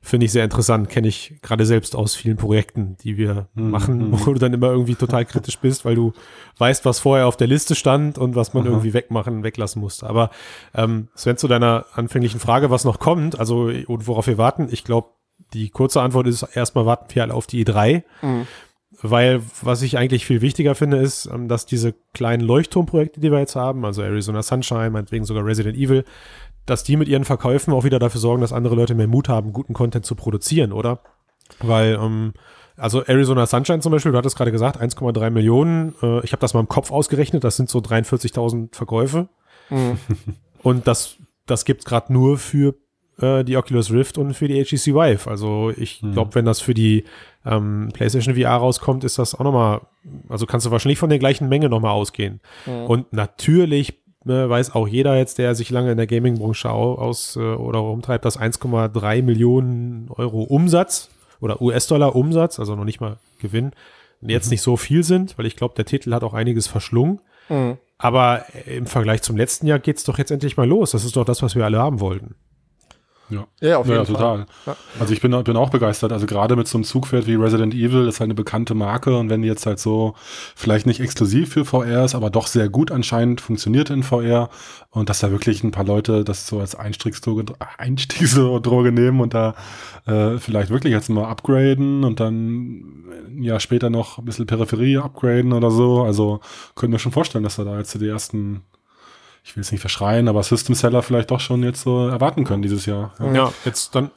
[0.02, 0.90] finde ich sehr interessant.
[0.90, 4.96] Kenne ich gerade selbst aus vielen Projekten, die wir machen, wo du dann immer irgendwie
[4.96, 6.14] total kritisch bist, weil du
[6.58, 10.08] weißt, was vorher auf der Liste stand und was man irgendwie wegmachen, weglassen musste.
[10.08, 10.30] Aber
[10.74, 14.84] ähm, Sven, zu deiner anfänglichen Frage, was noch kommt, also und worauf wir warten, ich
[14.84, 15.10] glaube,
[15.54, 18.04] die kurze Antwort ist, erstmal warten wir alle auf die E3.
[19.02, 23.40] Weil was ich eigentlich viel wichtiger finde, ist, ähm, dass diese kleinen Leuchtturmprojekte, die wir
[23.40, 26.04] jetzt haben, also Arizona Sunshine, meinetwegen sogar Resident Evil,
[26.70, 29.54] dass die mit ihren Verkäufen auch wieder dafür sorgen, dass andere Leute mehr Mut haben,
[29.54, 31.00] guten Content zu produzieren, oder?
[31.60, 32.34] Weil, ähm,
[32.78, 35.96] also Arizona Sunshine zum Beispiel, du hattest gerade gesagt, 1,3 Millionen.
[36.02, 39.30] Äh, ich habe das mal im Kopf ausgerechnet, das sind so 43.000 Verkäufe.
[40.64, 42.76] Und das, das gibt's gerade nur für
[43.22, 45.30] äh, die Oculus Rift und für die HTC Vive.
[45.30, 47.06] Also ich glaube, wenn das für die
[47.46, 49.82] ähm, PlayStation VR rauskommt, ist das auch nochmal,
[50.28, 52.42] also kannst du wahrscheinlich von der gleichen Menge nochmal ausgehen.
[52.88, 57.36] Und natürlich ne, weiß auch jeder jetzt, der sich lange in der Gaming-Branche au- aus
[57.36, 61.10] äh, oder rumtreibt, dass 1,3 Millionen Euro Umsatz
[61.42, 63.72] oder US-Dollar Umsatz, also noch nicht mal Gewinn,
[64.22, 67.22] jetzt nicht so viel sind, weil ich glaube, der Titel hat auch einiges verschlungen.
[67.98, 70.92] Aber im Vergleich zum letzten Jahr geht's doch jetzt endlich mal los.
[70.92, 72.36] Das ist doch das, was wir alle haben wollten.
[73.30, 74.46] Ja, ja auf jeden ja, total.
[74.66, 74.76] Ja.
[75.00, 76.12] Also ich bin, bin auch begeistert.
[76.12, 79.30] Also gerade mit so einem Zugpferd wie Resident Evil ist halt eine bekannte Marke und
[79.30, 80.16] wenn die jetzt halt so
[80.56, 84.50] vielleicht nicht exklusiv für VR ist, aber doch sehr gut anscheinend funktioniert in VR
[84.92, 89.56] und dass da wirklich ein paar Leute das so als Einstiegsdroge, Einstiegsdroge nehmen und da
[90.08, 94.98] äh, vielleicht wirklich jetzt mal upgraden und dann ein Jahr später noch ein bisschen Peripherie
[94.98, 96.04] upgraden oder so.
[96.04, 96.40] Also
[96.76, 98.64] können wir schon vorstellen, dass da da jetzt die ersten
[99.50, 102.62] ich will es nicht verschreien, aber System Seller vielleicht doch schon jetzt so erwarten können
[102.62, 103.16] dieses Jahr.
[103.20, 104.12] Ja, ja jetzt dann.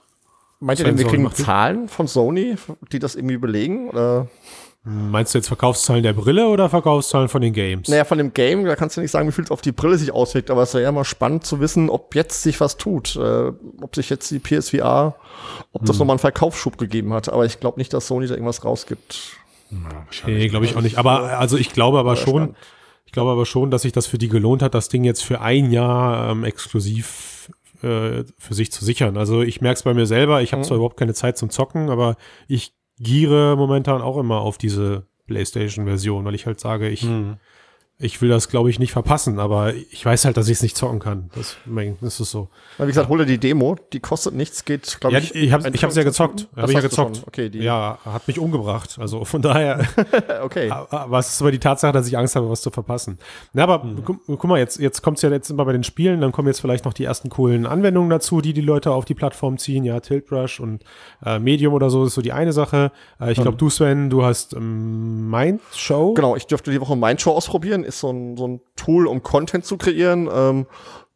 [0.60, 2.56] Meint ihr denn, wir kriegen Zahlen von Sony,
[2.92, 3.88] die das irgendwie belegen?
[3.88, 4.28] Oder?
[4.84, 7.88] Meinst du jetzt Verkaufszahlen der Brille oder Verkaufszahlen von den Games?
[7.88, 9.96] Naja, von dem Game, da kannst du nicht sagen, wie viel es auf die Brille
[9.96, 13.16] sich auswirkt, aber es wäre ja mal spannend zu wissen, ob jetzt sich was tut.
[13.16, 15.16] Äh, ob sich jetzt die PSVR,
[15.72, 16.00] ob das hm.
[16.00, 17.30] nochmal einen Verkaufsschub gegeben hat.
[17.30, 19.38] Aber ich glaube nicht, dass Sony da irgendwas rausgibt.
[20.26, 20.98] Nee, glaube ich auch nicht.
[20.98, 22.56] Aber also ich glaube aber schon, spannend.
[23.12, 25.42] Ich glaube aber schon, dass sich das für die gelohnt hat, das Ding jetzt für
[25.42, 27.50] ein Jahr ähm, exklusiv
[27.82, 29.18] äh, für sich zu sichern.
[29.18, 30.66] Also ich merke es bei mir selber, ich habe mhm.
[30.66, 32.16] zwar überhaupt keine Zeit zum Zocken, aber
[32.48, 37.36] ich giere momentan auch immer auf diese PlayStation-Version, weil ich halt sage, ich, mhm
[38.02, 40.76] ich will das, glaube ich, nicht verpassen, aber ich weiß halt, dass ich es nicht
[40.76, 41.30] zocken kann.
[41.36, 41.56] Das,
[42.00, 42.48] das ist so.
[42.78, 45.34] Wie gesagt, hol dir die Demo, die kostet nichts, geht, glaube ja, ich.
[45.34, 46.48] Ich habe ich hab's ja gezockt.
[46.56, 47.22] Hab ich ja gezockt.
[47.26, 47.60] Okay, die.
[47.60, 48.96] Ja, hat mich umgebracht.
[48.98, 49.86] Also von daher.
[50.42, 50.68] okay.
[50.90, 53.18] Was ist aber die Tatsache, dass ich Angst habe, was zu verpassen.
[53.52, 54.02] Na, aber mhm.
[54.04, 56.48] guck, guck, mal, jetzt, jetzt kommt es ja jetzt immer bei den Spielen, dann kommen
[56.48, 59.84] jetzt vielleicht noch die ersten coolen Anwendungen dazu, die die Leute auf die Plattform ziehen.
[59.84, 60.82] Ja, Tilt Brush und
[61.24, 62.90] äh, Medium oder so ist so die eine Sache.
[63.20, 63.58] Äh, ich glaube, mhm.
[63.58, 66.14] du, Sven, du hast ähm, Mind Show.
[66.14, 69.22] Genau, ich dürfte die Woche Mind Show ausprobieren ist so ein, so ein Tool, um
[69.22, 70.28] Content zu kreieren.
[70.32, 70.66] Ähm,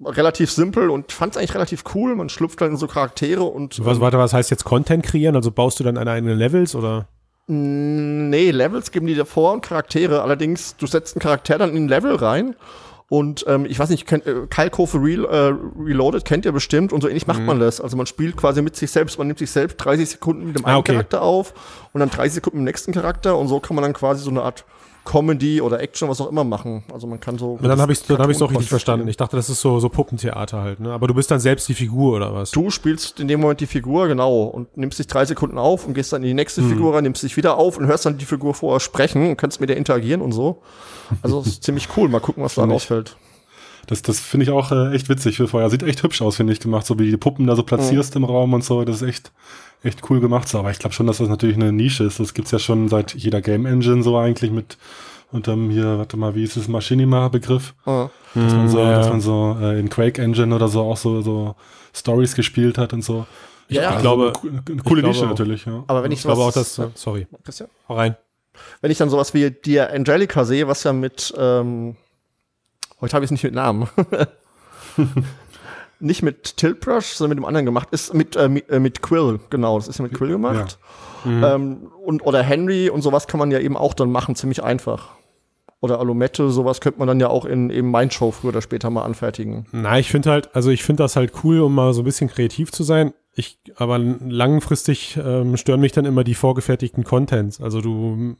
[0.05, 2.15] relativ simpel und fand es eigentlich relativ cool.
[2.17, 3.85] Man schlüpft dann in so Charaktere und.
[3.85, 5.37] Was, ähm, warte, was heißt jetzt Content kreieren?
[5.37, 7.09] Also baust du dann eine eigene Levels oder?
[7.49, 10.23] Nee, Levels geben die davor und Charaktere.
[10.23, 12.57] Allerdings, du setzt einen Charakter dann in ein Level rein
[13.09, 17.03] und ähm, ich weiß nicht, kennt, äh, Kalkofe Re äh, Reloaded kennt ihr bestimmt und
[17.03, 17.47] so ähnlich macht mhm.
[17.47, 17.81] man das.
[17.81, 20.65] Also man spielt quasi mit sich selbst, man nimmt sich selbst 30 Sekunden mit dem
[20.65, 20.93] ah, einen okay.
[20.93, 21.55] Charakter auf
[21.93, 24.31] und dann 30 Sekunden mit dem nächsten Charakter und so kann man dann quasi so
[24.31, 24.65] eine Art
[25.07, 26.85] Comedy oder Action, was auch immer machen.
[26.93, 27.59] Also man kann so.
[27.63, 29.09] Ja, dann habe ich dann habe ich es auch richtig verstanden.
[29.09, 30.81] Ich dachte, das ist so so Puppentheater halt.
[30.81, 30.93] Ne?
[30.93, 32.51] Aber du bist dann selbst die Figur oder was?
[32.51, 35.95] Du spielst in dem Moment die Figur genau und nimmst dich drei Sekunden auf und
[35.95, 36.69] gehst dann in die nächste hm.
[36.69, 39.61] Figur rein, nimmst dich wieder auf und hörst dann die Figur vorher sprechen und kannst
[39.61, 40.63] mit der interagieren und so.
[41.23, 42.09] Also ist ziemlich cool.
[42.09, 43.17] Mal gucken, was da rausfällt.
[43.87, 45.71] Das, das finde ich auch äh, echt witzig für vorher.
[45.71, 46.87] Sieht echt hübsch aus, finde ich, gemacht.
[46.87, 48.25] So wie die Puppen da so platzierst mhm.
[48.25, 48.85] im Raum und so.
[48.85, 49.33] Das ist echt,
[49.83, 50.49] echt cool gemacht.
[50.49, 52.21] So, aber ich glaube schon, dass das natürlich eine Nische ist.
[52.21, 54.77] Das gibt's ja schon seit jeder Game Engine so eigentlich mit
[55.33, 57.75] und dann hier, warte mal, wie ist das Machinima-Begriff?
[57.85, 58.09] Oh.
[58.35, 58.99] Dass man so, ja.
[58.99, 61.57] dass man so äh, in Quake Engine oder so auch so, so
[61.95, 63.27] Stories gespielt hat und so.
[63.69, 65.83] Ja, ich, ich glaube, eine coole Nische natürlich, ja.
[65.89, 67.27] Aber wenn ich, ich glaube auch das, äh, sorry.
[67.45, 67.69] Christian?
[67.89, 68.17] Hau rein.
[68.81, 71.97] Wenn ich dann sowas wie dir Angelica sehe, was ja mit, ähm,
[73.01, 73.89] heute habe ich es nicht mit Namen.
[76.01, 79.41] nicht mit Tiltbrush, sondern mit dem anderen gemacht, ist mit, äh, mit, äh, mit Quill,
[79.51, 80.79] genau, das ist ja mit Quill gemacht.
[81.25, 81.31] Ja.
[81.31, 81.45] Mhm.
[81.45, 85.17] Ähm, und, oder Henry und sowas kann man ja eben auch dann machen, ziemlich einfach
[85.81, 89.05] oder Alumette, sowas könnte man dann ja auch in eben Mindshow früher oder später mal
[89.05, 89.67] anfertigen.
[89.73, 92.29] Na, ich finde halt, also ich finde das halt cool, um mal so ein bisschen
[92.29, 93.13] kreativ zu sein.
[93.35, 97.61] Ich, aber langfristig ähm, stören mich dann immer die vorgefertigten Contents.
[97.61, 98.37] Also du,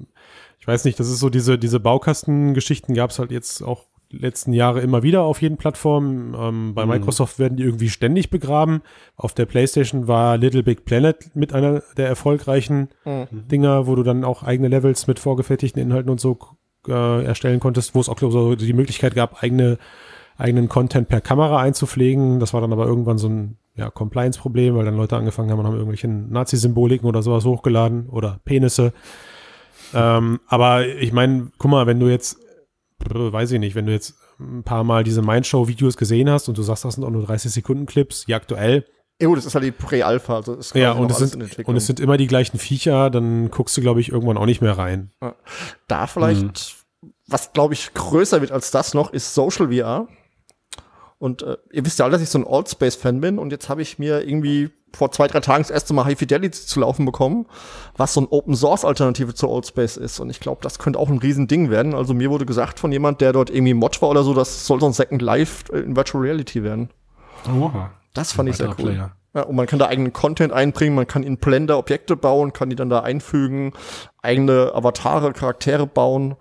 [0.59, 4.53] ich weiß nicht, das ist so diese, diese Baukastengeschichten gab es halt jetzt auch letzten
[4.53, 6.35] Jahre immer wieder auf jeden Plattformen.
[6.39, 6.93] Ähm, bei mhm.
[6.93, 8.83] Microsoft werden die irgendwie ständig begraben.
[9.17, 13.49] Auf der PlayStation war Little Big Planet mit einer der erfolgreichen mhm.
[13.49, 16.39] Dinger, wo du dann auch eigene Levels mit vorgefertigten Inhalten und so
[16.89, 19.79] äh, erstellen konntest, wo es auch so die Möglichkeit gab, eigene,
[20.39, 22.41] eigenen Content per Kamera einzupflegen.
[22.41, 25.67] Das war dann aber irgendwann so ein ja, Compliance-Problem, weil dann Leute angefangen haben und
[25.67, 28.93] haben irgendwelche Nazi-Symboliken oder sowas hochgeladen oder Penisse.
[29.95, 32.39] Ähm, aber ich meine, guck mal, wenn du jetzt,
[32.99, 36.63] weiß ich nicht, wenn du jetzt ein paar Mal diese Mindshow-Videos gesehen hast und du
[36.63, 38.85] sagst, das sind auch nur 30 Sekunden Clips, ja aktuell,
[39.21, 40.37] ja gut, das ist halt die Prä-Alpha.
[40.37, 43.81] Also ja, und es, sind, und es sind immer die gleichen Viecher, dann guckst du,
[43.81, 45.11] glaube ich, irgendwann auch nicht mehr rein.
[45.89, 47.13] Da vielleicht, mhm.
[47.27, 50.09] was, glaube ich, größer wird als das noch, ist Social VR.
[51.19, 53.51] Und äh, ihr wisst ja alle, dass ich so ein Old Space fan bin und
[53.51, 56.81] jetzt habe ich mir irgendwie vor zwei, drei Tagen das erste Mal High Fidelity zu
[56.81, 57.47] laufen bekommen,
[57.97, 60.21] was so ein Open-Source-Alternative zu Old Space ist.
[60.21, 61.95] Und ich glaube, das könnte auch ein Riesending werden.
[61.95, 64.81] Also mir wurde gesagt von jemand, der dort irgendwie Mod war oder so, das soll
[64.81, 66.91] so ein Second Life in Virtual Reality werden.
[67.47, 67.91] Oha.
[68.15, 68.75] Das fand ich sehr cool.
[68.75, 69.13] Player.
[69.35, 72.71] Ja, und man kann da eigenen Content einbringen, man kann in Blender Objekte bauen, kann
[72.71, 73.75] die dann da einfügen,
[74.23, 76.37] eigene Avatare, Charaktere bauen.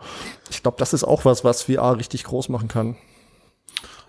[0.49, 2.95] Ich glaube, das ist auch was, was VR richtig groß machen kann.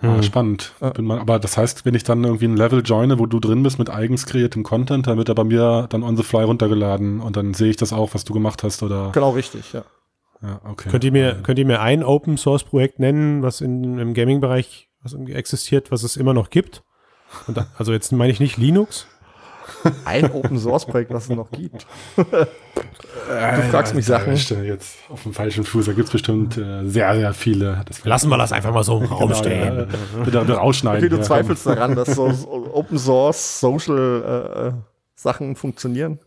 [0.02, 0.22] Ja, ah, hm.
[0.22, 0.74] spannend.
[0.80, 0.92] Ja.
[1.00, 3.78] Mal, aber das heißt, wenn ich dann irgendwie ein Level joine, wo du drin bist
[3.78, 7.37] mit eigens kreiertem Content, dann wird er bei mir dann on the fly runtergeladen und
[7.37, 9.11] dann sehe ich das auch, was du gemacht hast, oder?
[9.12, 9.85] Genau, richtig, ja.
[10.42, 10.90] Ja, okay.
[10.90, 14.90] Könnt ihr mir, könnt ihr mir ein Open Source Projekt nennen, was in, im Gaming-Bereich
[15.28, 16.82] existiert, was es immer noch gibt?
[17.46, 19.06] Und da, also jetzt meine ich nicht Linux.
[20.05, 21.87] Ein Open Source Projekt, was es noch gibt.
[22.16, 24.33] du fragst mich Sachen.
[24.35, 25.87] Ich jetzt auf dem falschen Fuß.
[25.87, 27.85] Da gibt es bestimmt äh, sehr, sehr viele.
[28.05, 29.77] Lassen wir das einfach mal so im Raum genau, stehen.
[29.79, 29.85] Ja,
[30.25, 31.01] bitte, bitte rausschneiden.
[31.01, 31.75] Okay, du ja, zweifelst komm.
[31.75, 34.83] daran, dass so, so Open Source Social äh,
[35.14, 36.18] Sachen funktionieren?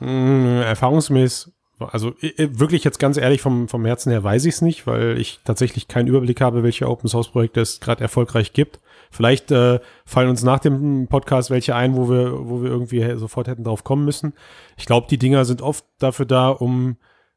[0.00, 4.86] Mm, erfahrungsgemäß also wirklich jetzt ganz ehrlich vom, vom Herzen her weiß ich es nicht,
[4.86, 8.80] weil ich tatsächlich keinen Überblick habe, welche Open Source Projekte es gerade erfolgreich gibt.
[9.10, 13.48] Vielleicht äh, fallen uns nach dem Podcast welche ein, wo wir, wo wir irgendwie sofort
[13.48, 14.34] hätten drauf kommen müssen.
[14.76, 16.96] Ich glaube, die Dinger sind oft dafür da, um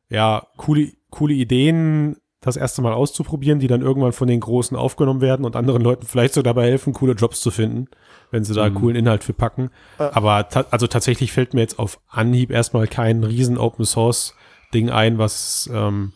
[0.10, 2.17] ja coole, coole Ideen
[2.48, 6.06] das erste Mal auszuprobieren, die dann irgendwann von den Großen aufgenommen werden und anderen Leuten
[6.06, 7.88] vielleicht so dabei helfen, coole Jobs zu finden,
[8.32, 8.76] wenn sie da mhm.
[8.76, 9.70] coolen Inhalt für packen.
[10.00, 10.04] Äh.
[10.04, 14.34] Aber ta also tatsächlich fällt mir jetzt auf Anhieb erstmal kein riesen Open Source
[14.74, 16.12] Ding ein, was, ähm,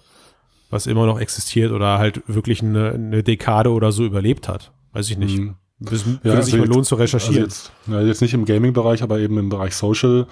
[0.69, 4.71] was immer noch existiert oder halt wirklich eine, eine Dekade oder so überlebt hat.
[4.93, 5.39] Weiß ich nicht.
[5.39, 5.55] Mhm.
[5.83, 7.43] Das ja, würde sich also mal lohnen zu recherchieren.
[7.43, 10.27] Also jetzt, ja, jetzt nicht im Gaming-Bereich, aber eben im Bereich Social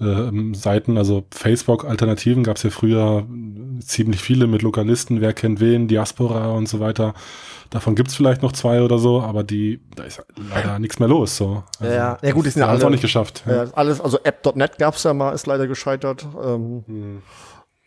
[0.00, 3.26] äh, Seiten, also Facebook-Alternativen gab es ja früher
[3.80, 7.12] ziemlich viele mit Lokalisten, wer kennt wen, Diaspora und so weiter.
[7.68, 11.08] Davon gibt es vielleicht noch zwei oder so, aber die, da ist leider nichts mehr
[11.08, 11.36] los.
[11.36, 11.64] So.
[11.80, 13.42] Also, ja, ja gut, die sind ja alle, auch nicht geschafft.
[13.46, 13.66] Ja.
[13.74, 16.26] alles, also App.net gab es ja mal, ist leider gescheitert.
[16.42, 17.22] Ähm, hm.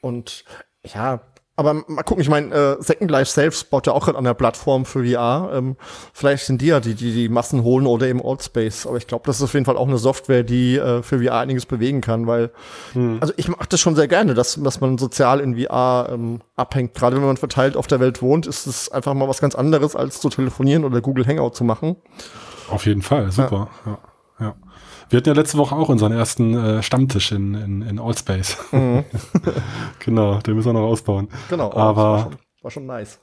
[0.02, 0.44] Und
[0.84, 1.22] ja,
[1.60, 4.36] aber mal gucken, ich meine, äh, Second Life selbst baut ja auch gerade an der
[4.36, 5.50] Plattform für VR.
[5.54, 5.76] Ähm,
[6.14, 8.86] vielleicht sind die ja die, die die Massen holen oder eben Space.
[8.86, 11.40] Aber ich glaube, das ist auf jeden Fall auch eine Software, die äh, für VR
[11.40, 12.52] einiges bewegen kann, weil,
[12.94, 13.18] hm.
[13.22, 16.94] also ich mache das schon sehr gerne, dass, dass man sozial in VR ähm, abhängt.
[16.94, 19.96] Gerade wenn man verteilt auf der Welt wohnt, ist es einfach mal was ganz anderes,
[19.96, 21.96] als zu telefonieren oder Google Hangout zu machen.
[22.70, 23.70] Auf jeden Fall, super.
[23.88, 23.98] Ja.
[24.40, 24.46] ja.
[24.46, 24.56] ja.
[25.10, 28.58] Wir hatten ja letzte Woche auch unseren ersten äh, Stammtisch in, in, in Allspace.
[28.72, 29.06] Mhm.
[30.00, 31.30] genau, den müssen wir noch ausbauen.
[31.50, 33.20] Genau, aber war schon, war schon nice.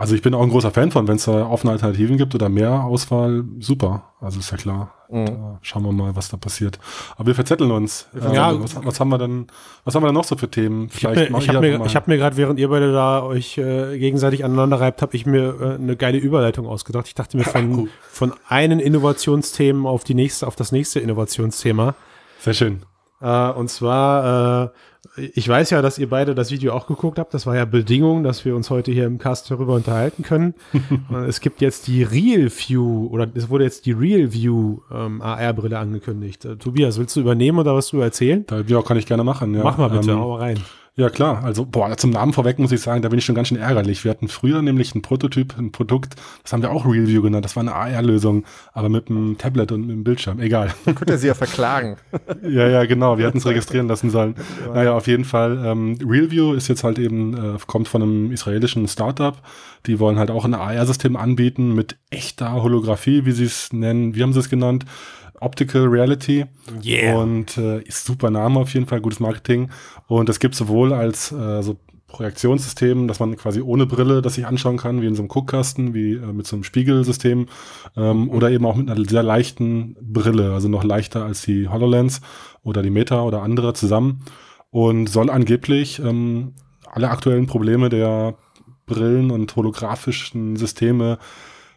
[0.00, 2.48] Also ich bin auch ein großer Fan von, wenn es da offene Alternativen gibt oder
[2.48, 4.14] mehr Auswahl, super.
[4.18, 4.94] Also ist ja klar.
[5.10, 5.58] Mhm.
[5.60, 6.78] Schauen wir mal, was da passiert.
[7.18, 8.08] Aber wir verzetteln uns.
[8.32, 9.48] Ja, äh, was, was, haben wir denn,
[9.84, 10.88] was haben wir denn noch so für Themen?
[10.88, 14.42] Vielleicht ich habe mir, ich hab mir, gerade, während ihr beide da euch äh, gegenseitig
[14.42, 17.06] aneinander reibt, habe ich mir äh, eine geile Überleitung ausgedacht.
[17.06, 21.94] Ich dachte mir von, von einem Innovationsthemen auf die nächste, auf das nächste Innovationsthema.
[22.38, 22.86] Sehr schön.
[23.20, 24.68] Äh, und zwar, äh,
[25.16, 27.32] ich weiß ja, dass ihr beide das Video auch geguckt habt.
[27.34, 30.54] Das war ja Bedingung, dass wir uns heute hier im Cast darüber unterhalten können.
[31.10, 35.20] Äh, es gibt jetzt die Real View oder es wurde jetzt die Real View ähm,
[35.22, 36.44] AR-Brille angekündigt.
[36.44, 38.44] Äh, Tobias, willst du übernehmen oder was du erzählen?
[38.66, 39.54] Ja, kann ich gerne machen.
[39.54, 39.64] Ja.
[39.64, 40.58] Mach mal bitte, ähm, hau rein.
[41.00, 41.42] Ja, klar.
[41.42, 44.04] Also, boah, zum Namen vorweg muss ich sagen, da bin ich schon ganz schön ärgerlich.
[44.04, 47.42] Wir hatten früher nämlich ein Prototyp, ein Produkt, das haben wir auch Realview genannt.
[47.42, 50.40] Das war eine AR-Lösung, aber mit einem Tablet und mit einem Bildschirm.
[50.40, 50.74] Egal.
[50.84, 51.96] Dann könnt ihr sie ja verklagen.
[52.42, 53.16] ja, ja, genau.
[53.16, 54.34] Wir hätten es registrieren lassen sollen.
[54.66, 54.74] Ja.
[54.74, 55.58] Naja, auf jeden Fall.
[55.64, 59.38] Ähm, Realview ist jetzt halt eben, äh, kommt von einem israelischen Startup.
[59.86, 64.14] Die wollen halt auch ein AR-System anbieten mit echter Holographie, wie sie es nennen.
[64.14, 64.84] Wie haben sie es genannt?
[65.40, 66.46] Optical Reality.
[66.84, 67.16] Yeah.
[67.16, 69.70] Und äh, ist super Name auf jeden Fall, gutes Marketing.
[70.06, 71.76] Und das gibt sowohl als äh, so
[72.10, 75.94] Projektionssystem, dass man quasi ohne Brille das sich anschauen kann, wie in so einem Guckkasten,
[75.94, 77.46] wie äh, mit so einem Spiegelsystem,
[77.96, 82.20] ähm, oder eben auch mit einer sehr leichten Brille, also noch leichter als die HoloLens
[82.62, 84.24] oder die Meta oder andere zusammen.
[84.70, 86.54] Und soll angeblich ähm,
[86.92, 88.34] alle aktuellen Probleme der
[88.86, 91.18] Brillen und holographischen Systeme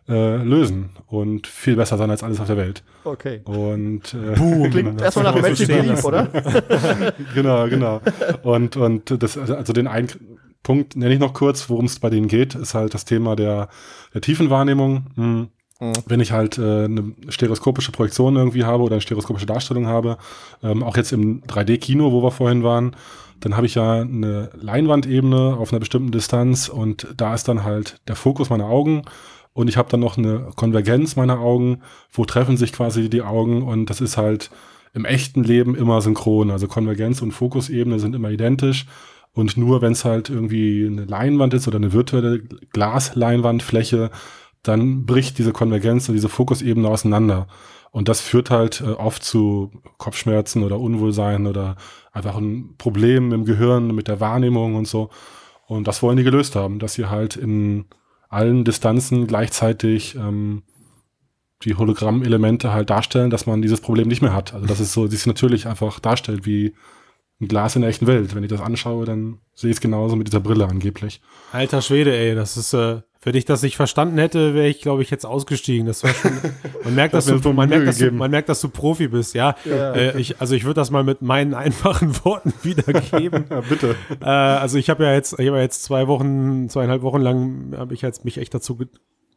[0.08, 2.84] äh, lösen und viel besser sein als alles auf der Welt.
[3.04, 3.42] Okay.
[3.46, 4.70] Und äh, Boom.
[4.72, 6.28] klingt erstmal nach Magic Leap, oder?
[7.36, 8.02] genau, genau.
[8.44, 10.10] Und und das also den einen
[10.62, 13.70] Punkt nenne ich noch kurz, worum es bei denen geht, ist halt das Thema der
[14.14, 15.06] der Tiefenwahrnehmung.
[15.16, 15.48] Hm.
[15.80, 15.94] Mhm.
[16.06, 20.18] Wenn ich halt äh, eine stereoskopische Projektion irgendwie habe oder eine stereoskopische Darstellung habe,
[20.62, 22.96] ähm, auch jetzt im 3D-Kino, wo wir vorhin waren,
[23.40, 28.00] dann habe ich ja eine Leinwandebene auf einer bestimmten Distanz und da ist dann halt
[28.08, 29.04] der Fokus meiner Augen
[29.54, 33.62] und ich habe dann noch eine Konvergenz meiner Augen, wo treffen sich quasi die Augen
[33.62, 34.50] und das ist halt
[34.94, 36.52] im echten Leben immer synchron.
[36.52, 38.86] Also Konvergenz und Fokusebene sind immer identisch.
[39.34, 42.40] Und nur wenn es halt irgendwie eine Leinwand ist oder eine virtuelle
[42.74, 44.12] Glasleinwandfläche,
[44.62, 47.48] dann bricht diese Konvergenz und diese Fokusebene auseinander.
[47.92, 51.76] Und das führt halt äh, oft zu Kopfschmerzen oder Unwohlsein oder
[52.12, 55.10] einfach ein Problem im Gehirn mit der Wahrnehmung und so.
[55.68, 57.86] Und das wollen die gelöst haben, dass sie halt in
[58.34, 60.64] allen Distanzen gleichzeitig ähm,
[61.64, 64.54] die Hologrammelemente halt darstellen, dass man dieses Problem nicht mehr hat.
[64.54, 66.74] Also dass es so sich natürlich einfach darstellt wie
[67.40, 68.36] ein Glas in der echten Welt.
[68.36, 71.22] Wenn ich das anschaue, dann sehe ich es genauso mit dieser Brille angeblich.
[71.52, 75.02] Alter Schwede, ey, das ist, äh, wenn ich das nicht verstanden hätte, wäre ich, glaube
[75.02, 75.86] ich, jetzt ausgestiegen.
[75.86, 76.32] Das war schon,
[76.84, 79.56] man merkt, dass du, man merkt, dass du, man merkt, dass du Profi bist, ja.
[79.66, 79.94] ja.
[79.94, 83.46] Äh, ich, also ich würde das mal mit meinen einfachen Worten wiedergeben.
[83.50, 83.96] ja, bitte.
[84.22, 87.74] Äh, also ich habe ja jetzt, ich habe ja jetzt zwei Wochen, zweieinhalb Wochen lang,
[87.78, 88.78] habe ich jetzt mich echt dazu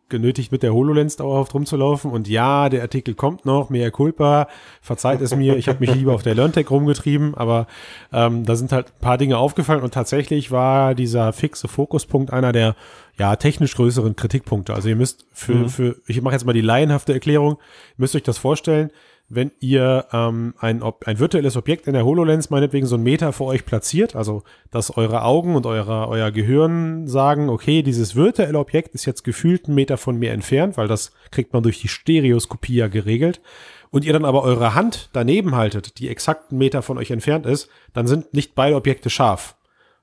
[0.08, 2.10] genötigt, mit der HoloLens dauerhaft rumzulaufen.
[2.10, 4.48] Und ja, der Artikel kommt noch, mehr culpa,
[4.80, 7.66] verzeiht es mir, ich habe mich lieber auf der LearnTech rumgetrieben, aber
[8.12, 12.52] ähm, da sind halt ein paar Dinge aufgefallen und tatsächlich war dieser fixe Fokuspunkt einer
[12.52, 12.76] der
[13.18, 14.74] ja, technisch größeren Kritikpunkte.
[14.74, 15.68] Also ihr müsst für, mhm.
[15.68, 18.90] für ich mache jetzt mal die laienhafte Erklärung, ihr müsst euch das vorstellen,
[19.28, 23.48] wenn ihr ähm, ein, ein virtuelles Objekt in der HoloLens meinetwegen so einen Meter vor
[23.48, 28.94] euch platziert, also dass eure Augen und eure, euer Gehirn sagen, okay, dieses virtuelle Objekt
[28.94, 32.76] ist jetzt gefühlt einen Meter von mir entfernt, weil das kriegt man durch die Stereoskopie
[32.76, 33.40] ja geregelt,
[33.90, 37.46] und ihr dann aber eure Hand daneben haltet, die exakt einen Meter von euch entfernt
[37.46, 39.56] ist, dann sind nicht beide Objekte scharf.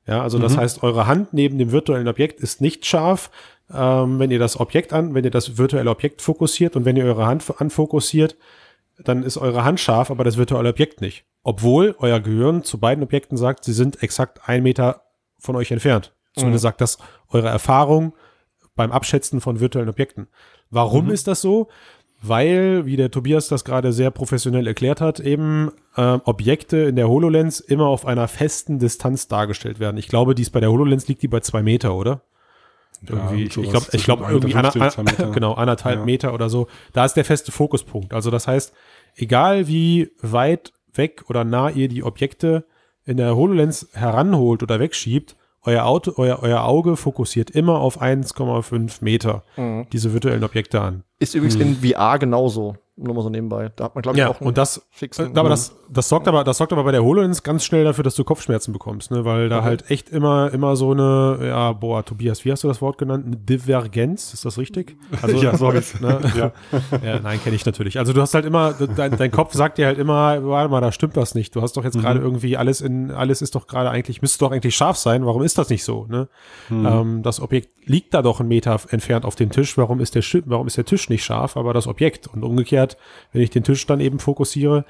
[0.08, 0.62] Ja, also das mhm.
[0.62, 3.30] heißt, eure Hand neben dem virtuellen Objekt ist nicht scharf,
[3.74, 7.06] ähm, wenn ihr das Objekt an, wenn ihr das virtuelle Objekt fokussiert und wenn ihr
[7.06, 8.36] eure Hand anfokussiert,
[9.00, 11.26] dann ist eure Hand scharf, aber das virtuelle Objekt nicht.
[11.44, 15.02] Obwohl euer Gehirn zu beiden Objekten sagt, sie sind exakt ein Meter
[15.40, 16.14] von euch entfernt.
[16.36, 16.68] Zumindest mhm.
[16.68, 16.98] sagt das
[17.30, 18.14] eure Erfahrung
[18.76, 20.28] beim Abschätzen von virtuellen Objekten.
[20.70, 21.12] Warum mhm.
[21.12, 21.70] ist das so?
[22.22, 27.10] Weil, wie der Tobias das gerade sehr professionell erklärt hat, eben äh, Objekte in der
[27.10, 29.98] HoloLens immer auf einer festen Distanz dargestellt werden.
[29.98, 32.22] Ich glaube, dies bei der HoloLens liegt die bei zwei Meter, oder?
[33.08, 34.72] Irgendwie, ja, ich glaube, ich glaube irgendwie einer,
[35.34, 36.06] genau anderthalb ja.
[36.06, 36.68] Meter oder so.
[36.94, 38.14] Da ist der feste Fokuspunkt.
[38.14, 38.74] Also das heißt,
[39.16, 42.66] egal wie weit weg oder nah ihr die Objekte
[43.06, 45.36] in der HoloLens heranholt oder wegschiebt,
[45.66, 49.88] euer, Auto, euer, euer Auge fokussiert immer auf 1,5 Meter mhm.
[49.92, 51.04] diese virtuellen Objekte an.
[51.20, 51.78] Ist übrigens mhm.
[51.82, 52.76] in VR genauso.
[52.96, 53.72] Nur mal so nebenbei.
[53.76, 55.36] Da hat man, glaube ich, ja, auch und das, fixen.
[55.36, 58.04] Äh, aber das, das sorgt aber, das sorgt aber bei der HoloLens ganz schnell dafür,
[58.04, 59.26] dass du Kopfschmerzen bekommst, ne?
[59.26, 59.66] Weil da okay.
[59.66, 63.26] halt echt immer, immer so eine, ja, boah, Tobias, wie hast du das Wort genannt?
[63.26, 64.96] Eine Divergenz, ist das richtig?
[65.24, 66.20] Also, ja, so ich ne?
[66.38, 66.52] ja.
[67.04, 67.98] ja, nein, kenne ich natürlich.
[67.98, 70.92] Also du hast halt immer, dein, dein Kopf sagt dir halt immer, warte mal, da
[70.92, 71.56] stimmt was nicht.
[71.56, 72.02] Du hast doch jetzt mhm.
[72.02, 75.26] gerade irgendwie alles in, alles ist doch gerade eigentlich, müsste doch eigentlich scharf sein.
[75.26, 76.06] Warum ist das nicht so?
[76.08, 76.28] Ne?
[76.70, 76.86] Mhm.
[76.86, 79.78] Ähm, das Objekt liegt da doch einen Meter entfernt auf dem Tisch.
[79.80, 82.28] Warum ist der, warum ist der Tisch nicht scharf, aber das Objekt?
[82.28, 82.83] Und umgekehrt,
[83.32, 84.86] wenn ich den Tisch dann eben fokussiere,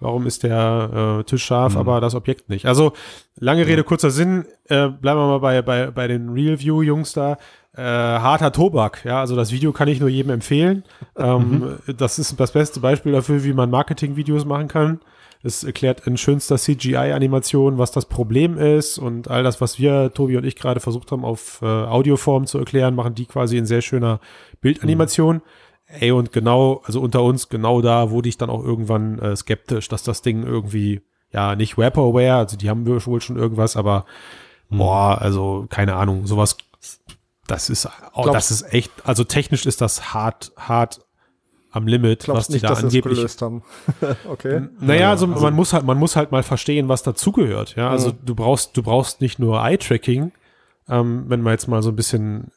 [0.00, 1.80] warum ist der äh, Tisch scharf, mhm.
[1.80, 2.66] aber das Objekt nicht?
[2.66, 2.92] Also,
[3.38, 7.12] lange Rede, kurzer Sinn, äh, bleiben wir mal bei, bei, bei den Real View Jungs
[7.12, 7.38] da.
[7.76, 10.84] Äh, harter Tobak, ja, also das Video kann ich nur jedem empfehlen.
[11.16, 11.96] Ähm, mhm.
[11.96, 15.00] Das ist das beste Beispiel dafür, wie man Marketing-Videos machen kann.
[15.44, 20.38] Es erklärt in schönster CGI-Animation, was das Problem ist und all das, was wir, Tobi
[20.38, 23.82] und ich, gerade versucht haben, auf äh, Audioform zu erklären, machen die quasi in sehr
[23.82, 24.20] schöner
[24.62, 25.36] Bildanimation.
[25.36, 25.42] Mhm.
[25.86, 29.88] Ey, und genau, also unter uns, genau da wurde ich dann auch irgendwann äh, skeptisch,
[29.88, 34.06] dass das Ding irgendwie, ja, nicht Vaporware, also die haben wir wohl schon irgendwas, aber
[34.70, 34.78] mhm.
[34.78, 36.56] boah, also keine Ahnung, sowas,
[37.46, 41.00] das ist, oh, das ist echt, also technisch ist das hart, hart
[41.70, 43.62] am Limit, was die nicht, da angeblich gelöst haben.
[44.28, 44.68] okay.
[44.80, 47.74] Naja, also, also, man muss halt, man muss halt mal verstehen, was dazugehört.
[47.74, 48.18] Ja, also mhm.
[48.24, 50.30] du brauchst, du brauchst nicht nur Eye-Tracking,
[50.88, 52.52] ähm, wenn wir jetzt mal so ein bisschen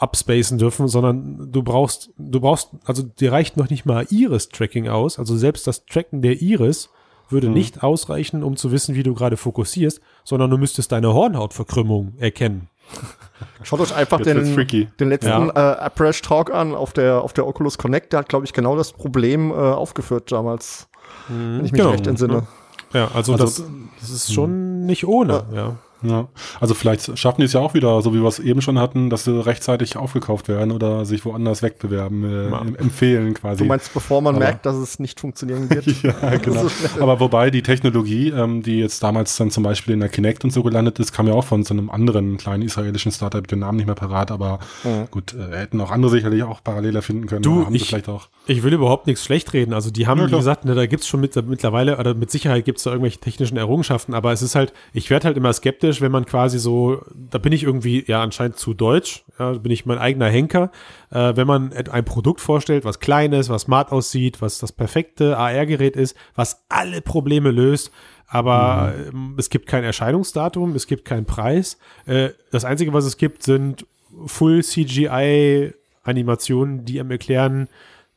[0.00, 5.18] upspacen dürfen, sondern du brauchst, du brauchst, also dir reicht noch nicht mal Iris-Tracking aus.
[5.18, 6.90] Also selbst das Tracken der Iris
[7.28, 7.54] würde mhm.
[7.54, 12.68] nicht ausreichen, um zu wissen, wie du gerade fokussierst, sondern du müsstest deine Hornhautverkrümmung erkennen.
[13.62, 14.54] Schaut euch einfach den,
[15.00, 15.48] den letzten ja.
[15.48, 18.12] äh, Approach Talk an auf der, auf der Oculus Connect.
[18.12, 20.88] Der hat, glaube ich, genau das Problem äh, aufgeführt damals,
[21.28, 21.58] mhm.
[21.58, 21.92] wenn ich mich genau.
[21.92, 22.46] recht entsinne.
[22.92, 23.64] Ja, also, also das,
[24.00, 25.44] das, ist schon nicht ohne.
[25.52, 25.56] Ja.
[25.56, 25.76] ja.
[26.04, 26.28] Ja,
[26.60, 29.10] also vielleicht schaffen die es ja auch wieder, so wie wir es eben schon hatten,
[29.10, 33.62] dass sie rechtzeitig aufgekauft werden oder sich woanders wegbewerben, äh, empfehlen quasi.
[33.62, 35.86] Du meinst, bevor man Aber, merkt, dass es nicht funktionieren wird?
[36.02, 36.66] ja, genau.
[37.00, 40.50] Aber wobei die Technologie, ähm, die jetzt damals dann zum Beispiel in der Kinect und
[40.50, 43.76] so gelandet ist, kam ja auch von so einem anderen kleinen israelischen Startup, den Namen
[43.76, 45.10] nicht mehr parat, aber mhm.
[45.10, 47.42] gut, äh, hätten auch andere sicherlich auch paralleler finden können.
[47.42, 48.28] Du, ich, vielleicht auch.
[48.46, 49.72] ich will überhaupt nichts schlecht reden.
[49.72, 52.64] Also die haben, ja, wie gesagt, ne, da gibt's schon mit, mittlerweile, oder mit Sicherheit
[52.64, 56.00] gibt's da irgendwelche technischen Errungenschaften, aber es ist halt, ich werde halt immer skeptisch, kritisch,
[56.00, 59.86] wenn man quasi so, da bin ich irgendwie ja anscheinend zu deutsch, ja, bin ich
[59.86, 60.70] mein eigener Henker,
[61.10, 65.36] äh, wenn man ein Produkt vorstellt, was klein ist, was smart aussieht, was das perfekte
[65.36, 67.92] AR-Gerät ist, was alle Probleme löst,
[68.26, 69.36] aber mhm.
[69.38, 71.78] es gibt kein Erscheinungsdatum, es gibt keinen Preis.
[72.06, 73.86] Äh, das Einzige, was es gibt, sind
[74.26, 77.68] Full CGI Animationen, die einem erklären,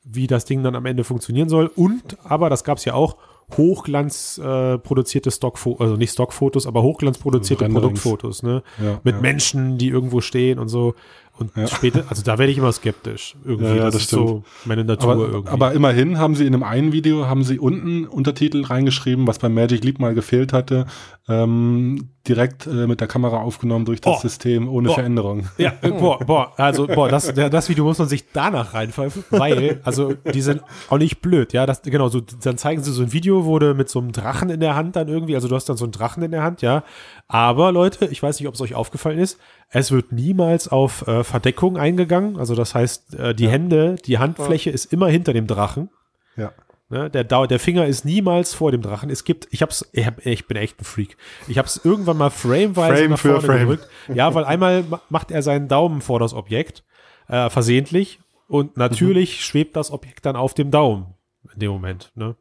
[0.04, 1.68] wie das Ding dann am Ende funktionieren soll.
[1.76, 3.18] Und, aber das gab es ja auch,
[3.56, 8.62] Hochglanz äh, produzierte Stockfotos, also nicht Stockfotos, aber Hochglanz produzierte also Produktfotos, ne?
[8.78, 9.22] Ja, Mit ja.
[9.22, 10.96] Menschen, die irgendwo stehen und so.
[11.40, 11.68] Und ja.
[11.68, 13.36] später, also da werde ich immer skeptisch.
[13.46, 14.28] Irgendwie, ja, ja, das, das ist stimmt.
[14.28, 15.52] so meine Natur aber, irgendwie.
[15.52, 19.48] Aber immerhin haben sie in einem einen Video, haben sie unten Untertitel reingeschrieben, was bei
[19.48, 20.88] Magic Leap mal gefehlt hatte,
[21.30, 24.22] ähm, direkt äh, mit der Kamera aufgenommen durch das oh.
[24.22, 24.94] System ohne oh.
[24.94, 25.48] Veränderung.
[25.58, 29.82] Ja, äh, boah, boah, also boah, das, das Video muss man sich danach reinpfeifen, weil,
[29.84, 33.14] also die sind auch nicht blöd, ja, das, genau, so, dann zeigen sie so ein
[33.14, 35.78] Video, wurde mit so einem Drachen in der Hand dann irgendwie, also du hast dann
[35.78, 36.84] so einen Drachen in der Hand, ja,
[37.28, 39.38] Aber Leute, ich weiß nicht, ob es euch aufgefallen ist,
[39.70, 42.38] es wird niemals auf äh, Verdeckung eingegangen.
[42.38, 45.90] Also das heißt, äh, die Hände, die Handfläche ist immer hinter dem Drachen.
[46.38, 46.52] Ja.
[46.90, 47.10] Ne?
[47.10, 49.10] Der, der Finger ist niemals vor dem Drachen.
[49.10, 51.18] Es gibt, ich hab's, ich, hab, ich bin echt ein Freak.
[51.48, 53.60] Ich hab's irgendwann mal frameweise Frame nach für vorne Frame.
[53.70, 53.90] gedrückt.
[54.14, 56.84] Ja, weil einmal ma- macht er seinen Daumen vor das Objekt,
[57.28, 58.20] äh, versehentlich.
[58.48, 61.14] Und natürlich schwebt das Objekt dann auf dem Daumen
[61.54, 62.12] in dem Moment.
[62.16, 62.36] Ne?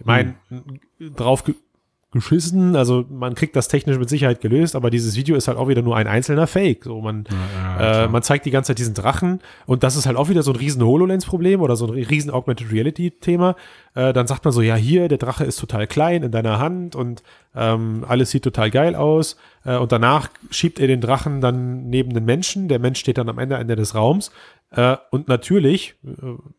[0.00, 0.34] Ich meine,
[0.98, 1.54] drauf ge
[2.14, 5.68] geschissen, also man kriegt das technisch mit Sicherheit gelöst, aber dieses Video ist halt auch
[5.68, 6.84] wieder nur ein einzelner Fake.
[6.84, 7.26] So, man,
[7.78, 10.52] äh, man zeigt die ganze Zeit diesen Drachen und das ist halt auch wieder so
[10.52, 13.56] ein riesen HoloLens-Problem oder so ein riesen Augmented Reality-Thema.
[13.94, 16.96] Äh, dann sagt man so, ja, hier, der Drache ist total klein in deiner Hand
[16.96, 17.22] und
[17.54, 19.36] ähm, alles sieht total geil aus.
[19.64, 22.68] Äh, und danach schiebt er den Drachen dann neben den Menschen.
[22.68, 24.32] Der Mensch steht dann am Ende, Ende des Raums.
[24.76, 26.10] Äh, und natürlich äh,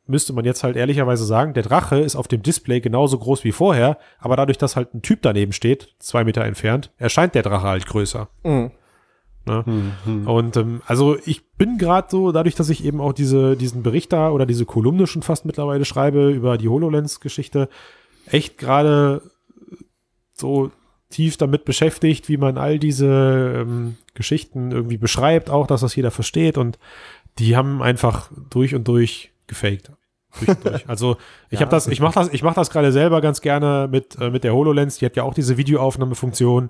[0.08, 3.52] müsste man jetzt halt ehrlicherweise sagen, der Drache ist auf dem Display genauso groß wie
[3.52, 7.68] vorher, aber dadurch, dass halt ein Typ daneben steht, zwei Meter entfernt, erscheint der Drache
[7.68, 8.30] halt größer.
[8.44, 8.72] Mhm.
[9.48, 9.64] Ne?
[10.26, 14.12] Und ähm, also ich bin gerade so, dadurch, dass ich eben auch diese, diesen Bericht
[14.12, 17.70] da oder diese Kolumne schon fast mittlerweile schreibe über die HoloLens-Geschichte,
[18.26, 19.22] echt gerade
[20.34, 20.72] so
[21.10, 26.12] tief damit beschäftigt, wie man all diese ähm, Geschichten irgendwie beschreibt, auch, dass das jeder
[26.12, 26.80] versteht und
[27.40, 29.92] die haben einfach durch und durch gefaked.
[30.40, 30.86] Durch und durch.
[30.88, 31.18] Also
[31.50, 34.30] ich habe das, ich mache das, ich mache das gerade selber ganz gerne mit äh,
[34.30, 34.98] mit der Hololens.
[34.98, 36.70] Die hat ja auch diese Videoaufnahmefunktion.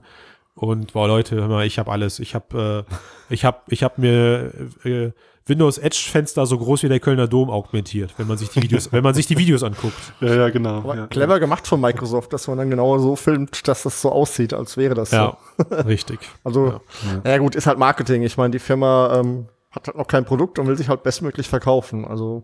[0.55, 2.20] Und boah Leute, hör mal, ich habe alles.
[2.20, 4.53] Ich habe, äh, ich habe, ich habe mir
[4.86, 5.11] äh,
[5.47, 8.91] Windows Edge Fenster so groß wie der Kölner Dom augmentiert, wenn man sich die Videos,
[8.91, 9.93] wenn man sich die Videos anguckt.
[10.22, 10.78] Ja, ja, genau.
[10.78, 11.07] Aber ja.
[11.07, 14.78] clever gemacht von Microsoft, dass man dann genau so filmt, dass das so aussieht, als
[14.78, 15.76] wäre das Ja, so.
[15.76, 16.20] richtig.
[16.43, 16.80] Also,
[17.26, 17.38] ja.
[17.38, 18.24] gut, ist halt Marketing.
[18.24, 21.47] Ich meine, die Firma ähm, hat halt noch kein Produkt und will sich halt bestmöglich
[21.49, 22.05] verkaufen.
[22.05, 22.43] Also,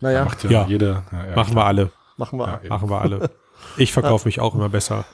[0.00, 0.66] naja, Macht ja, Ja.
[0.66, 1.04] jeder.
[1.12, 1.90] Ja, ja, Machen wir alle.
[2.16, 2.60] machen wir.
[2.68, 3.30] Machen wir alle.
[3.76, 5.04] Ich verkaufe mich auch immer besser.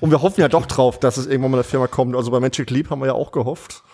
[0.00, 2.16] Und wir hoffen ja doch drauf, dass es irgendwann mal eine Firma kommt.
[2.16, 3.84] Also bei Magic Leap haben wir ja auch gehofft,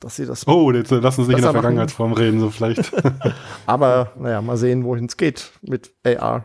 [0.00, 0.46] dass sie das.
[0.46, 1.62] Oh, jetzt lass uns nicht in der machen.
[1.62, 2.92] Vergangenheitsform reden, so vielleicht.
[3.66, 6.44] Aber naja, mal sehen, wohin es geht mit AR.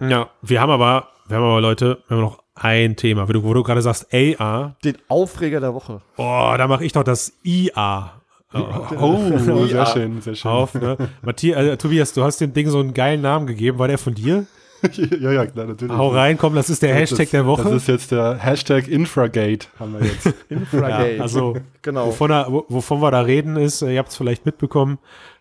[0.00, 3.42] Ja, wir haben aber, wir haben aber Leute, wir haben noch ein Thema, wo du,
[3.44, 4.76] wo du gerade sagst AR.
[4.84, 6.00] Den Aufreger der Woche.
[6.16, 8.22] Oh, da mache ich doch das IA.
[8.54, 9.86] Oh, sehr Ja.
[9.86, 10.50] schön, sehr schön.
[10.50, 10.74] auf.
[10.74, 10.96] Ne?
[11.22, 13.78] Matthias, äh, Tobias, du hast dem Ding so einen geilen Namen gegeben.
[13.78, 14.46] War der von dir?
[15.20, 15.96] ja, ja, klar, natürlich.
[15.96, 17.64] Hau rein, komm, das ist der Das Hashtag ist- der Woche.
[17.64, 20.26] Das ist jetzt der Hashtag Infragate, haben wir jetzt.
[20.50, 21.16] Infragate.
[21.16, 22.08] Ja, also genau.
[22.08, 24.98] wovon, er, wo- wovon wir da reden ist, ihr habt es vielleicht mitbekommen,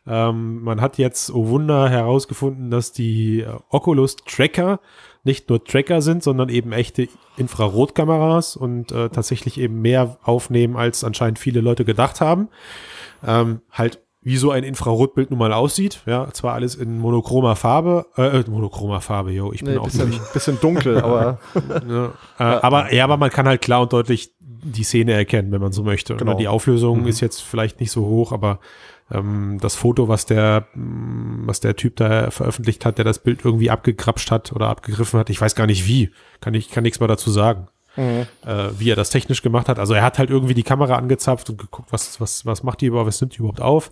[0.07, 4.79] ähm, man hat jetzt, oh Wunder, herausgefunden, dass die äh, Oculus Tracker
[5.25, 7.07] nicht nur Tracker sind, sondern eben echte
[7.37, 12.49] Infrarotkameras und äh, tatsächlich eben mehr aufnehmen, als anscheinend viele Leute gedacht haben.
[13.25, 16.01] Ähm, halt wie so ein Infrarotbild nun mal aussieht.
[16.05, 20.13] Ja, zwar alles in monochromer Farbe, äh, monochromer Farbe, yo, ich bin Nee, auch bisschen,
[20.33, 21.39] bisschen dunkel, aber
[21.85, 22.11] Ne?
[22.39, 25.73] Äh, aber ja, aber man kann halt klar und deutlich die Szene erkennen, wenn man
[25.73, 26.15] so möchte.
[26.15, 26.31] Genau.
[26.31, 26.37] Ne?
[26.37, 28.59] Die Auflösung ist jetzt vielleicht nicht so hoch, aber
[29.11, 33.43] ähm, das Foto, was der, mh, was der Typ da veröffentlicht hat, der das Bild
[33.43, 36.99] irgendwie abgegrapscht hat oder abgegriffen hat, ich weiß gar nicht wie, kann ich kann nichts
[36.99, 38.25] mehr dazu sagen, Mhm.
[38.45, 39.77] äh, wie er das technisch gemacht hat.
[39.79, 42.87] Also er hat halt irgendwie die Kamera angezapft und geguckt, was was was macht die
[42.87, 43.91] überhaupt, was nimmt die überhaupt auf.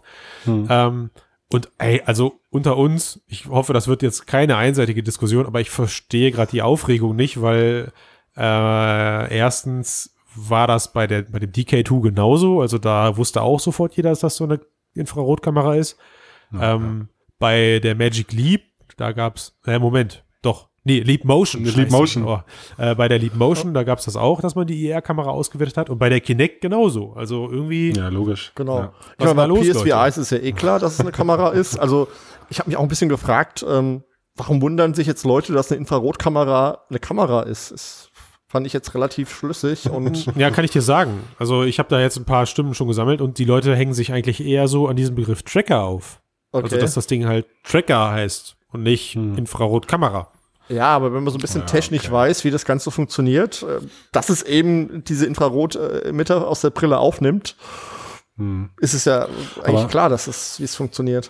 [0.69, 1.11] Ähm,
[1.53, 5.69] und ey, also unter uns, ich hoffe, das wird jetzt keine einseitige Diskussion, aber ich
[5.69, 7.91] verstehe gerade die Aufregung nicht, weil
[8.37, 13.95] äh, erstens war das bei der bei dem DK2 genauso, also da wusste auch sofort
[13.97, 14.61] jeder, dass das so eine
[14.93, 15.97] Infrarotkamera ist.
[16.59, 18.63] ähm, Bei der Magic Leap,
[18.97, 21.63] da gab's, äh, Moment, doch, nee, Leap Motion.
[21.63, 21.91] Leap.
[21.91, 22.25] Motion.
[22.25, 22.39] Oh,
[22.77, 25.89] äh, bei der Leap Motion, da gab's das auch, dass man die IR-Kamera ausgewertet hat
[25.89, 27.13] und bei der Kinect genauso.
[27.13, 28.51] Also irgendwie, Ja, logisch.
[28.55, 28.79] Genau.
[28.79, 28.93] Ja.
[29.19, 30.09] Ich meine, bei los, PSVR Leute?
[30.09, 31.77] ist es ja eh klar, dass es eine Kamera ist.
[31.77, 32.07] Also
[32.49, 34.03] ich habe mich auch ein bisschen gefragt, ähm,
[34.35, 37.71] warum wundern sich jetzt Leute, dass eine Infrarotkamera eine Kamera ist?
[37.71, 38.09] Das
[38.47, 41.23] fand ich jetzt relativ schlüssig und Ja, kann ich dir sagen.
[41.39, 44.11] Also ich habe da jetzt ein paar Stimmen schon gesammelt und die Leute hängen sich
[44.11, 46.21] eigentlich eher so an diesem Begriff Tracker auf.
[46.51, 46.63] okay.
[46.65, 50.31] Also dass das Ding halt Tracker heißt und nicht Infrarotkamera.
[50.69, 52.11] Ja, aber wenn man so ein bisschen Ja, technisch okay.
[52.11, 53.79] weiß, wie das Ganze funktioniert, äh,
[54.11, 57.55] dass es eben diese Infrarot-Emitter aus der Brille aufnimmt,
[58.79, 59.25] ist es ja
[59.63, 61.29] eigentlich Aber- klar, dass es, wie es funktioniert.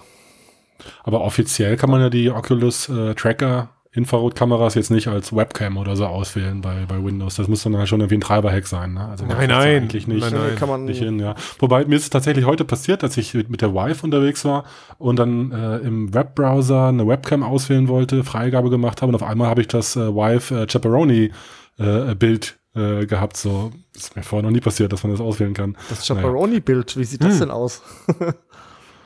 [1.03, 5.97] Aber offiziell kann man ja die Oculus äh, Tracker Infrarotkameras jetzt nicht als Webcam oder
[5.97, 7.35] so auswählen bei, bei Windows.
[7.35, 8.93] Das muss dann halt schon irgendwie ein Treiberhack sein.
[8.93, 9.05] Ne?
[9.05, 9.83] Also Nein, nein.
[9.83, 10.21] eigentlich nicht.
[10.21, 10.55] Nein, nein.
[10.55, 11.35] kann man nicht hin, ja.
[11.59, 14.63] Wobei mir ist es tatsächlich heute passiert, dass ich mit der Vive unterwegs war
[14.97, 19.49] und dann äh, im Webbrowser eine Webcam auswählen wollte, Freigabe gemacht habe und auf einmal
[19.49, 21.31] habe ich das äh, Vive äh, Chaperone
[21.77, 23.35] äh, Bild äh, gehabt.
[23.35, 25.75] So das ist mir vorher noch nie passiert, dass man das auswählen kann.
[25.89, 27.81] Das Chaperone-Bild, wie sieht das denn aus?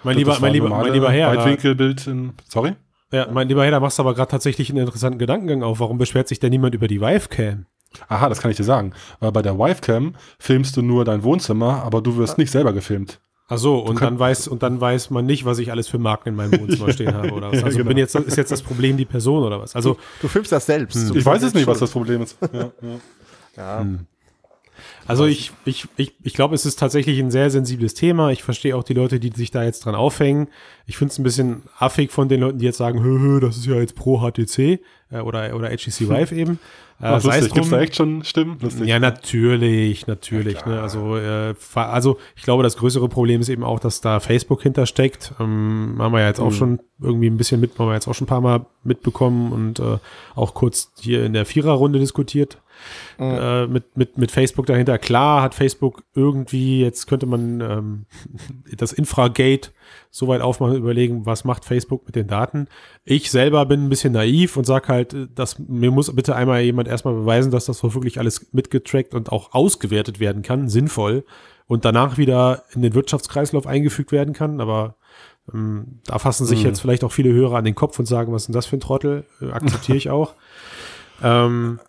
[0.04, 2.76] Mein lieber, Das mein lieber, mein lieber Herr, da, Weitwinkelbild in, sorry?
[3.16, 5.80] Ja, mein lieber Herr, da machst du aber gerade tatsächlich einen interessanten Gedankengang auf.
[5.80, 7.66] Warum beschwert sich denn niemand über die Wivecam?
[8.10, 8.94] Aha, das kann ich dir sagen.
[9.20, 13.20] Weil bei der Wivecam filmst du nur dein Wohnzimmer, aber du wirst nicht selber gefilmt.
[13.48, 16.30] Ach so, und dann weiß und dann weiß man nicht, was ich alles für Marken
[16.30, 17.62] in meinem Wohnzimmer stehen habe oder was.
[17.64, 17.90] Also genau.
[17.90, 19.76] bin jetzt ist jetzt das Problem die Person oder was?
[19.76, 21.10] Also Du filmst das selbst.
[21.10, 21.82] Du Ich weiß ja es nicht, was schuld.
[21.84, 22.38] das Problem ist.
[22.52, 23.00] Ja, ja.
[23.56, 23.86] Ja.
[25.08, 28.32] Also ich, ich, ich, ich glaube, es ist tatsächlich ein sehr sensibles Thema.
[28.32, 30.48] Ich verstehe auch die Leute, die sich da jetzt dran aufhängen.
[30.86, 33.58] Ich finde es ein bisschen affig von den Leuten, die jetzt sagen, hö, hö, das
[33.58, 34.60] ist ja jetzt pro HTC
[35.12, 36.60] äh, oder, oder HTC Vive eben.
[37.02, 37.54] Äh, Ach, lustig.
[37.54, 37.84] Gibt es da drum.
[37.84, 38.58] echt schon Stimmen?
[38.62, 38.88] Lustig.
[38.88, 40.60] Ja, natürlich, natürlich.
[40.62, 40.82] Ja, ne?
[40.82, 45.34] Also, äh, also ich glaube, das größere Problem ist eben auch, dass da Facebook hintersteckt.
[45.40, 46.46] Ähm, haben wir ja jetzt Mhm.
[46.46, 49.52] auch schon irgendwie ein bisschen mit, haben wir jetzt auch schon ein paar Mal mitbekommen
[49.52, 49.98] und äh,
[50.36, 52.60] auch kurz hier in der Viererrunde diskutiert.
[53.20, 54.98] Äh, mit, mit, mit Facebook dahinter.
[54.98, 58.06] Klar hat Facebook irgendwie, jetzt könnte man ähm,
[58.78, 59.72] das Infragate
[60.12, 62.68] so weit aufmachen überlegen, was macht Facebook mit den Daten.
[63.04, 66.88] Ich selber bin ein bisschen naiv und sag halt, dass mir muss bitte einmal jemand
[66.88, 71.24] erstmal beweisen, dass das so wirklich alles mitgetrackt und auch ausgewertet werden kann, sinnvoll,
[71.68, 74.62] und danach wieder in den Wirtschaftskreislauf eingefügt werden kann.
[74.62, 74.96] Aber
[75.54, 78.44] ähm, da fassen sich jetzt vielleicht auch viele Hörer an den Kopf und sagen, was
[78.44, 79.26] ist denn das für ein Trottel?
[79.42, 80.34] Äh, akzeptiere ich auch.
[81.24, 81.80] ähm,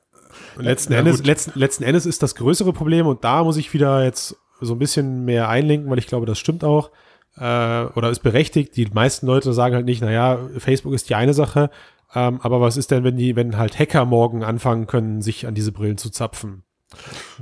[0.56, 4.04] letzten, Ja, Endes, letzten, letzten Endes ist das größere Problem und da muss ich wieder
[4.04, 6.90] jetzt so ein bisschen mehr einlenken, weil ich glaube, das stimmt auch
[7.36, 8.76] äh, oder ist berechtigt.
[8.76, 11.70] Die meisten Leute sagen halt nicht, naja, Facebook ist die eine Sache,
[12.14, 15.54] ähm, aber was ist denn, wenn die, wenn halt Hacker morgen anfangen können, sich an
[15.54, 16.62] diese Brillen zu zapfen?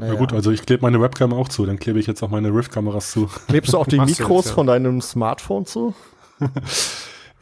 [0.00, 2.48] Ja gut, also ich klebe meine Webcam auch zu, dann klebe ich jetzt auch meine
[2.48, 3.28] Rift-Kameras zu.
[3.46, 4.54] Klebst du auch die Mikros jetzt, ja.
[4.54, 5.94] von deinem Smartphone zu?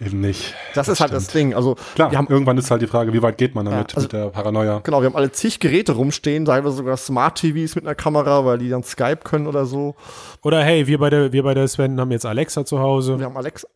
[0.00, 0.54] Eben nicht.
[0.74, 1.54] Das, ist halt das Ding.
[1.54, 3.96] Also Klar, wir haben irgendwann ist halt die Frage, wie weit geht man damit Ja,
[3.96, 4.80] also- mit der Paranoia?
[4.82, 8.68] Genau, wir haben alle zig Geräte rumstehen, teilweise sogar Smart-TVs mit einer Kamera, weil die
[8.68, 9.94] dann Skype können oder so.
[10.42, 13.18] Oder hey, wir bei der, wir bei der Sven haben jetzt Alexa zu Hause.
[13.18, 13.68] Wir haben Alexa.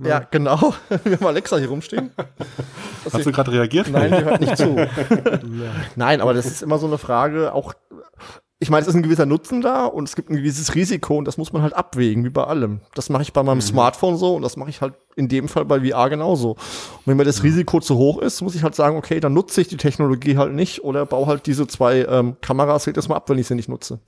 [0.00, 0.74] Ja, genau.
[1.02, 2.12] Wir haben Alexa hier rumstehen.
[3.02, 3.88] Das Hast du gerade reagiert?
[3.90, 4.76] Nein, die hört nicht zu.
[5.96, 7.74] Nein, aber das ist immer so eine Frage, auch,
[8.60, 11.26] ich meine, es ist ein gewisser Nutzen da und es gibt ein gewisses Risiko und
[11.26, 12.80] das muss man halt abwägen, wie bei allem.
[12.94, 15.64] Das mache ich bei meinem Smartphone so und das mache ich halt in dem Fall
[15.64, 16.52] bei VR genauso.
[16.52, 19.60] Und wenn mir das Risiko zu hoch ist, muss ich halt sagen, okay, dann nutze
[19.60, 23.30] ich die Technologie halt nicht oder baue halt diese zwei ähm, Kameras halt erstmal ab,
[23.30, 24.00] wenn ich sie nicht nutze.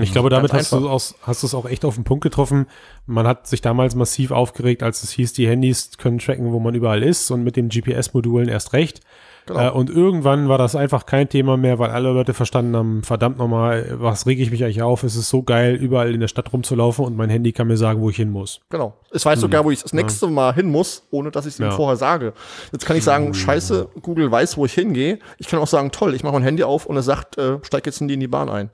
[0.00, 2.66] Ich glaube, damit hast du, auch, hast du es auch echt auf den Punkt getroffen.
[3.06, 6.74] Man hat sich damals massiv aufgeregt, als es hieß, die Handys können tracken, wo man
[6.74, 9.00] überall ist und mit den GPS-Modulen erst recht.
[9.46, 9.60] Genau.
[9.60, 13.38] Äh, und irgendwann war das einfach kein Thema mehr, weil alle Leute verstanden haben, verdammt
[13.38, 15.02] nochmal, was rege ich mich eigentlich auf?
[15.02, 18.00] Es ist so geil, überall in der Stadt rumzulaufen und mein Handy kann mir sagen,
[18.00, 18.60] wo ich hin muss.
[18.70, 18.94] Genau.
[19.10, 21.64] Es weiß sogar, wo ich das nächste Mal hin muss, ohne dass ich es ihm
[21.66, 21.70] Ja.
[21.72, 22.34] vorher sage.
[22.72, 25.18] Jetzt kann ich sagen, scheiße, Google weiß, wo ich hingehe.
[25.38, 27.84] Ich kann auch sagen, toll, ich mache mein Handy auf und es sagt, äh, steig
[27.86, 28.70] jetzt in die in die Bahn ein.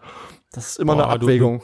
[0.53, 1.63] Das ist immer Boah, eine du- Abwägung.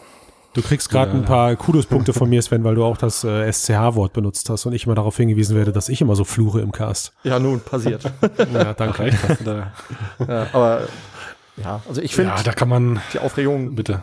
[0.54, 4.12] Du kriegst gerade ein paar Kudospunkte von mir, Sven, weil du auch das äh, SCH-Wort
[4.12, 7.12] benutzt hast und ich immer darauf hingewiesen werde, dass ich immer so fluche im Cast.
[7.24, 8.04] Ja, nun, passiert.
[8.52, 9.10] Ja, danke.
[9.44, 9.72] Da,
[10.26, 10.82] ja, aber
[11.56, 14.02] ja, also ich finde ja, da kann man, die Aufregung, bitte.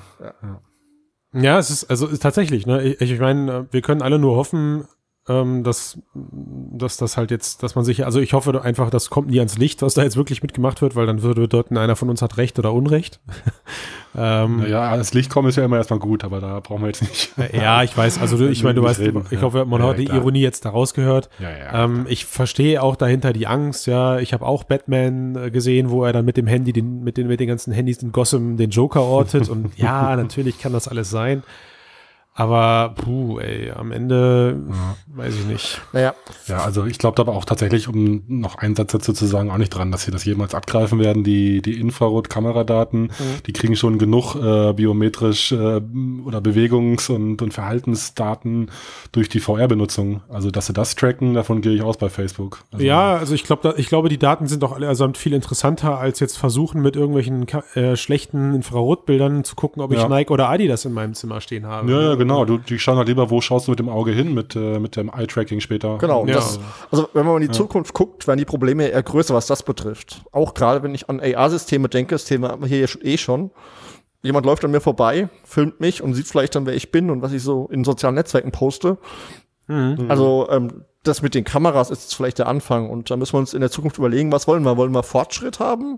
[1.33, 2.83] Ja, es ist, also ist tatsächlich, ne?
[2.83, 4.85] Ich, ich meine, wir können alle nur hoffen,
[5.29, 9.29] ähm, dass, dass das halt jetzt, dass man sich, also ich hoffe einfach, das kommt
[9.29, 12.09] nie ans Licht, was da jetzt wirklich mitgemacht wird, weil dann würde bedeuten, einer von
[12.09, 13.19] uns hat Recht oder Unrecht.
[14.17, 17.03] ähm, Naja, ans Licht kommen ist ja immer erstmal gut, aber da brauchen wir jetzt
[17.03, 17.33] nicht.
[17.53, 19.99] ja, ich weiß, also du, ich meine, du weißt, Reden, ich hoffe, man Ja, hat
[19.99, 20.17] die klar.
[20.17, 21.29] Ironie jetzt da rausgehört.
[21.39, 21.83] Ja, ja.
[21.85, 24.17] Ähm, ich verstehe auch dahinter die Angst, ja.
[24.17, 27.27] Ich habe auch Batman äh, gesehen, wo er dann mit dem Handy, den, mit, den,
[27.27, 29.49] mit den ganzen Handys in Gotham den Joker ortet.
[29.49, 31.43] und ja, natürlich kann das alles sein.
[32.33, 34.57] Aber, puh, ey, am Ende
[35.07, 35.81] weiß ich nicht.
[35.91, 36.13] naja,
[36.47, 39.51] Ja, also ich glaube da aber auch tatsächlich, um noch einen Satz dazu zu sagen,
[39.51, 41.25] auch nicht dran, dass sie das jemals abgreifen werden.
[41.25, 43.11] Die, die Infrarot-Kameradaten,
[43.45, 45.81] die kriegen schon genug äh, biometrisch äh,
[46.25, 48.71] oder Bewegungs- und, und Verhaltensdaten
[49.11, 50.21] durch die VR-Benutzung.
[50.29, 52.63] Also dass sie das tracken, davon gehe ich aus bei Facebook.
[52.71, 55.97] Also, Ja, also ich glaube, ich glaube, die Daten sind doch alle allesamt viel interessanter,
[55.99, 60.07] als jetzt versuchen, mit irgendwelchen äh, schlechten Infrarotbildern zu gucken, ob ich Ja.
[60.07, 61.91] Nike oder Adidas in meinem Zimmer stehen habe.
[61.91, 62.30] Ja, ja, genau.
[62.45, 64.95] Du, die schauen halt lieber, wo schaust du mit dem Auge hin, mit, äh, mit
[64.95, 65.97] dem Eye-Tracking später.
[65.97, 66.21] genau.
[66.21, 66.35] und Ja.
[66.35, 66.59] Das,
[66.89, 70.21] also wenn man in die Zukunft guckt, werden die Probleme eher größer, was das betrifft.
[70.31, 73.51] Auch gerade wenn ich an AR-Systeme denke, das Thema haben wir hier eh schon.
[74.23, 77.21] Jemand läuft an mir vorbei, filmt mich und sieht vielleicht dann, wer ich bin und
[77.21, 78.97] was ich so in sozialen Netzwerken poste.
[80.09, 83.39] Also ähm, das mit den Kameras ist jetzt vielleicht der Anfang und da müssen wir
[83.39, 84.77] uns in der Zukunft überlegen, was wollen wir?
[84.77, 85.97] Wollen wir Fortschritt haben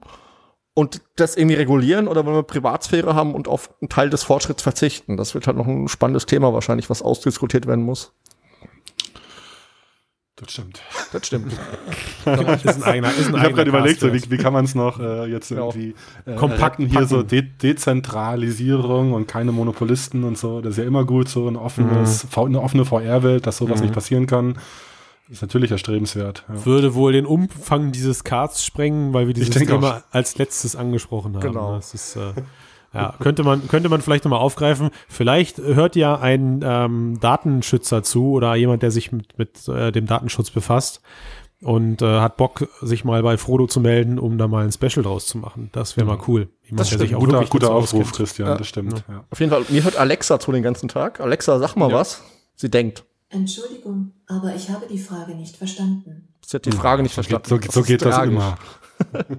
[0.75, 4.63] und das irgendwie regulieren oder wollen wir Privatsphäre haben und auf einen Teil des Fortschritts
[4.63, 5.17] verzichten?
[5.17, 8.11] Das wird halt noch ein spannendes Thema wahrscheinlich, was ausdiskutiert werden muss.
[10.35, 10.81] Das stimmt.
[11.11, 11.53] Das stimmt.
[12.63, 14.73] Ist ein eigener, ist ein Ich habe gerade überlegt, so, wie, wie kann man es
[14.73, 15.57] noch äh, jetzt Ja.
[15.57, 15.93] irgendwie
[16.25, 16.89] äh, Kompakt retten?
[16.89, 17.21] hier so.
[17.21, 20.59] De Dezentralisierung und keine Monopolisten und so.
[20.61, 23.93] Das ist ja immer gut, so ein offenes, V- eine offene VR-Welt, dass sowas nicht
[23.93, 24.57] passieren kann.
[25.33, 26.45] Ist natürlich erstrebenswert.
[26.47, 26.65] Ja.
[26.65, 31.41] Würde wohl den Umfang dieses Cards sprengen, weil wir dieses Thema als letztes angesprochen haben.
[31.41, 31.75] Genau.
[31.75, 32.33] Das ist, äh,
[32.93, 34.91] ja, könnte man, könnte man vielleicht nochmal aufgreifen.
[35.09, 40.05] Vielleicht hört ja ein ähm, Datenschützer zu oder jemand, der sich mit, mit äh, dem
[40.05, 41.01] Datenschutz befasst
[41.61, 45.01] und äh, hat Bock, sich mal bei Frodo zu melden, um da mal ein Special
[45.03, 45.69] draus zu machen.
[45.71, 46.49] Das wäre mal cool.
[46.63, 47.09] Jemand, Das der stimmt.
[47.09, 48.13] sich auch Guter, guter Aufruf, auskennt.
[48.15, 48.57] Christian, Ja.
[48.57, 49.03] das stimmt.
[49.09, 49.23] Ja.
[49.31, 51.19] Auf jeden Fall, mir hört Alexa zu den ganzen Tag.
[51.19, 51.95] Alexa, sag mal Ja.
[51.95, 52.21] was.
[52.55, 53.05] Sie denkt.
[53.29, 56.33] Entschuldigung, aber ich habe die Frage nicht verstanden.
[56.45, 57.59] Sie hat die Frage nicht So verstanden.
[57.61, 58.57] geht, so, so ist geht das immer.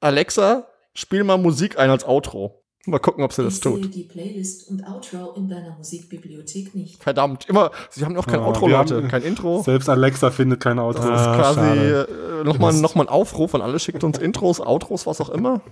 [0.00, 2.60] Alexa, spiel mal Musik ein als Outro.
[2.86, 3.94] Mal gucken, ob sie das ich sehe tut.
[3.94, 7.02] die Playlist und Outro in deiner Musikbibliothek nicht.
[7.02, 7.70] Verdammt, immer.
[7.88, 8.96] Sie haben auch kein Ja, Outro, wir Leute.
[8.96, 9.62] haben- Kein Intro.
[9.62, 11.00] Selbst Alexa findet keine Autos.
[11.06, 13.78] Das ist Ah, quasi äh, nochmal noch mal ein Aufruf an alle.
[13.78, 15.62] Schickt uns Intros, Outros, was auch immer.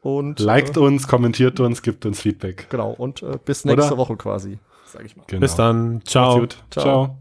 [0.00, 2.68] Und Liked äh, uns, kommentiert uns, gibt uns Feedback.
[2.70, 2.92] genau.
[2.92, 3.98] Und äh, bis nächste Oder?
[3.98, 4.58] Woche quasi,
[4.92, 5.24] sag ich mal.
[5.26, 5.40] Genau.
[5.40, 6.02] Bis dann.
[6.04, 6.46] Ciao.
[6.46, 6.58] Ciao.
[6.70, 7.19] Ciao.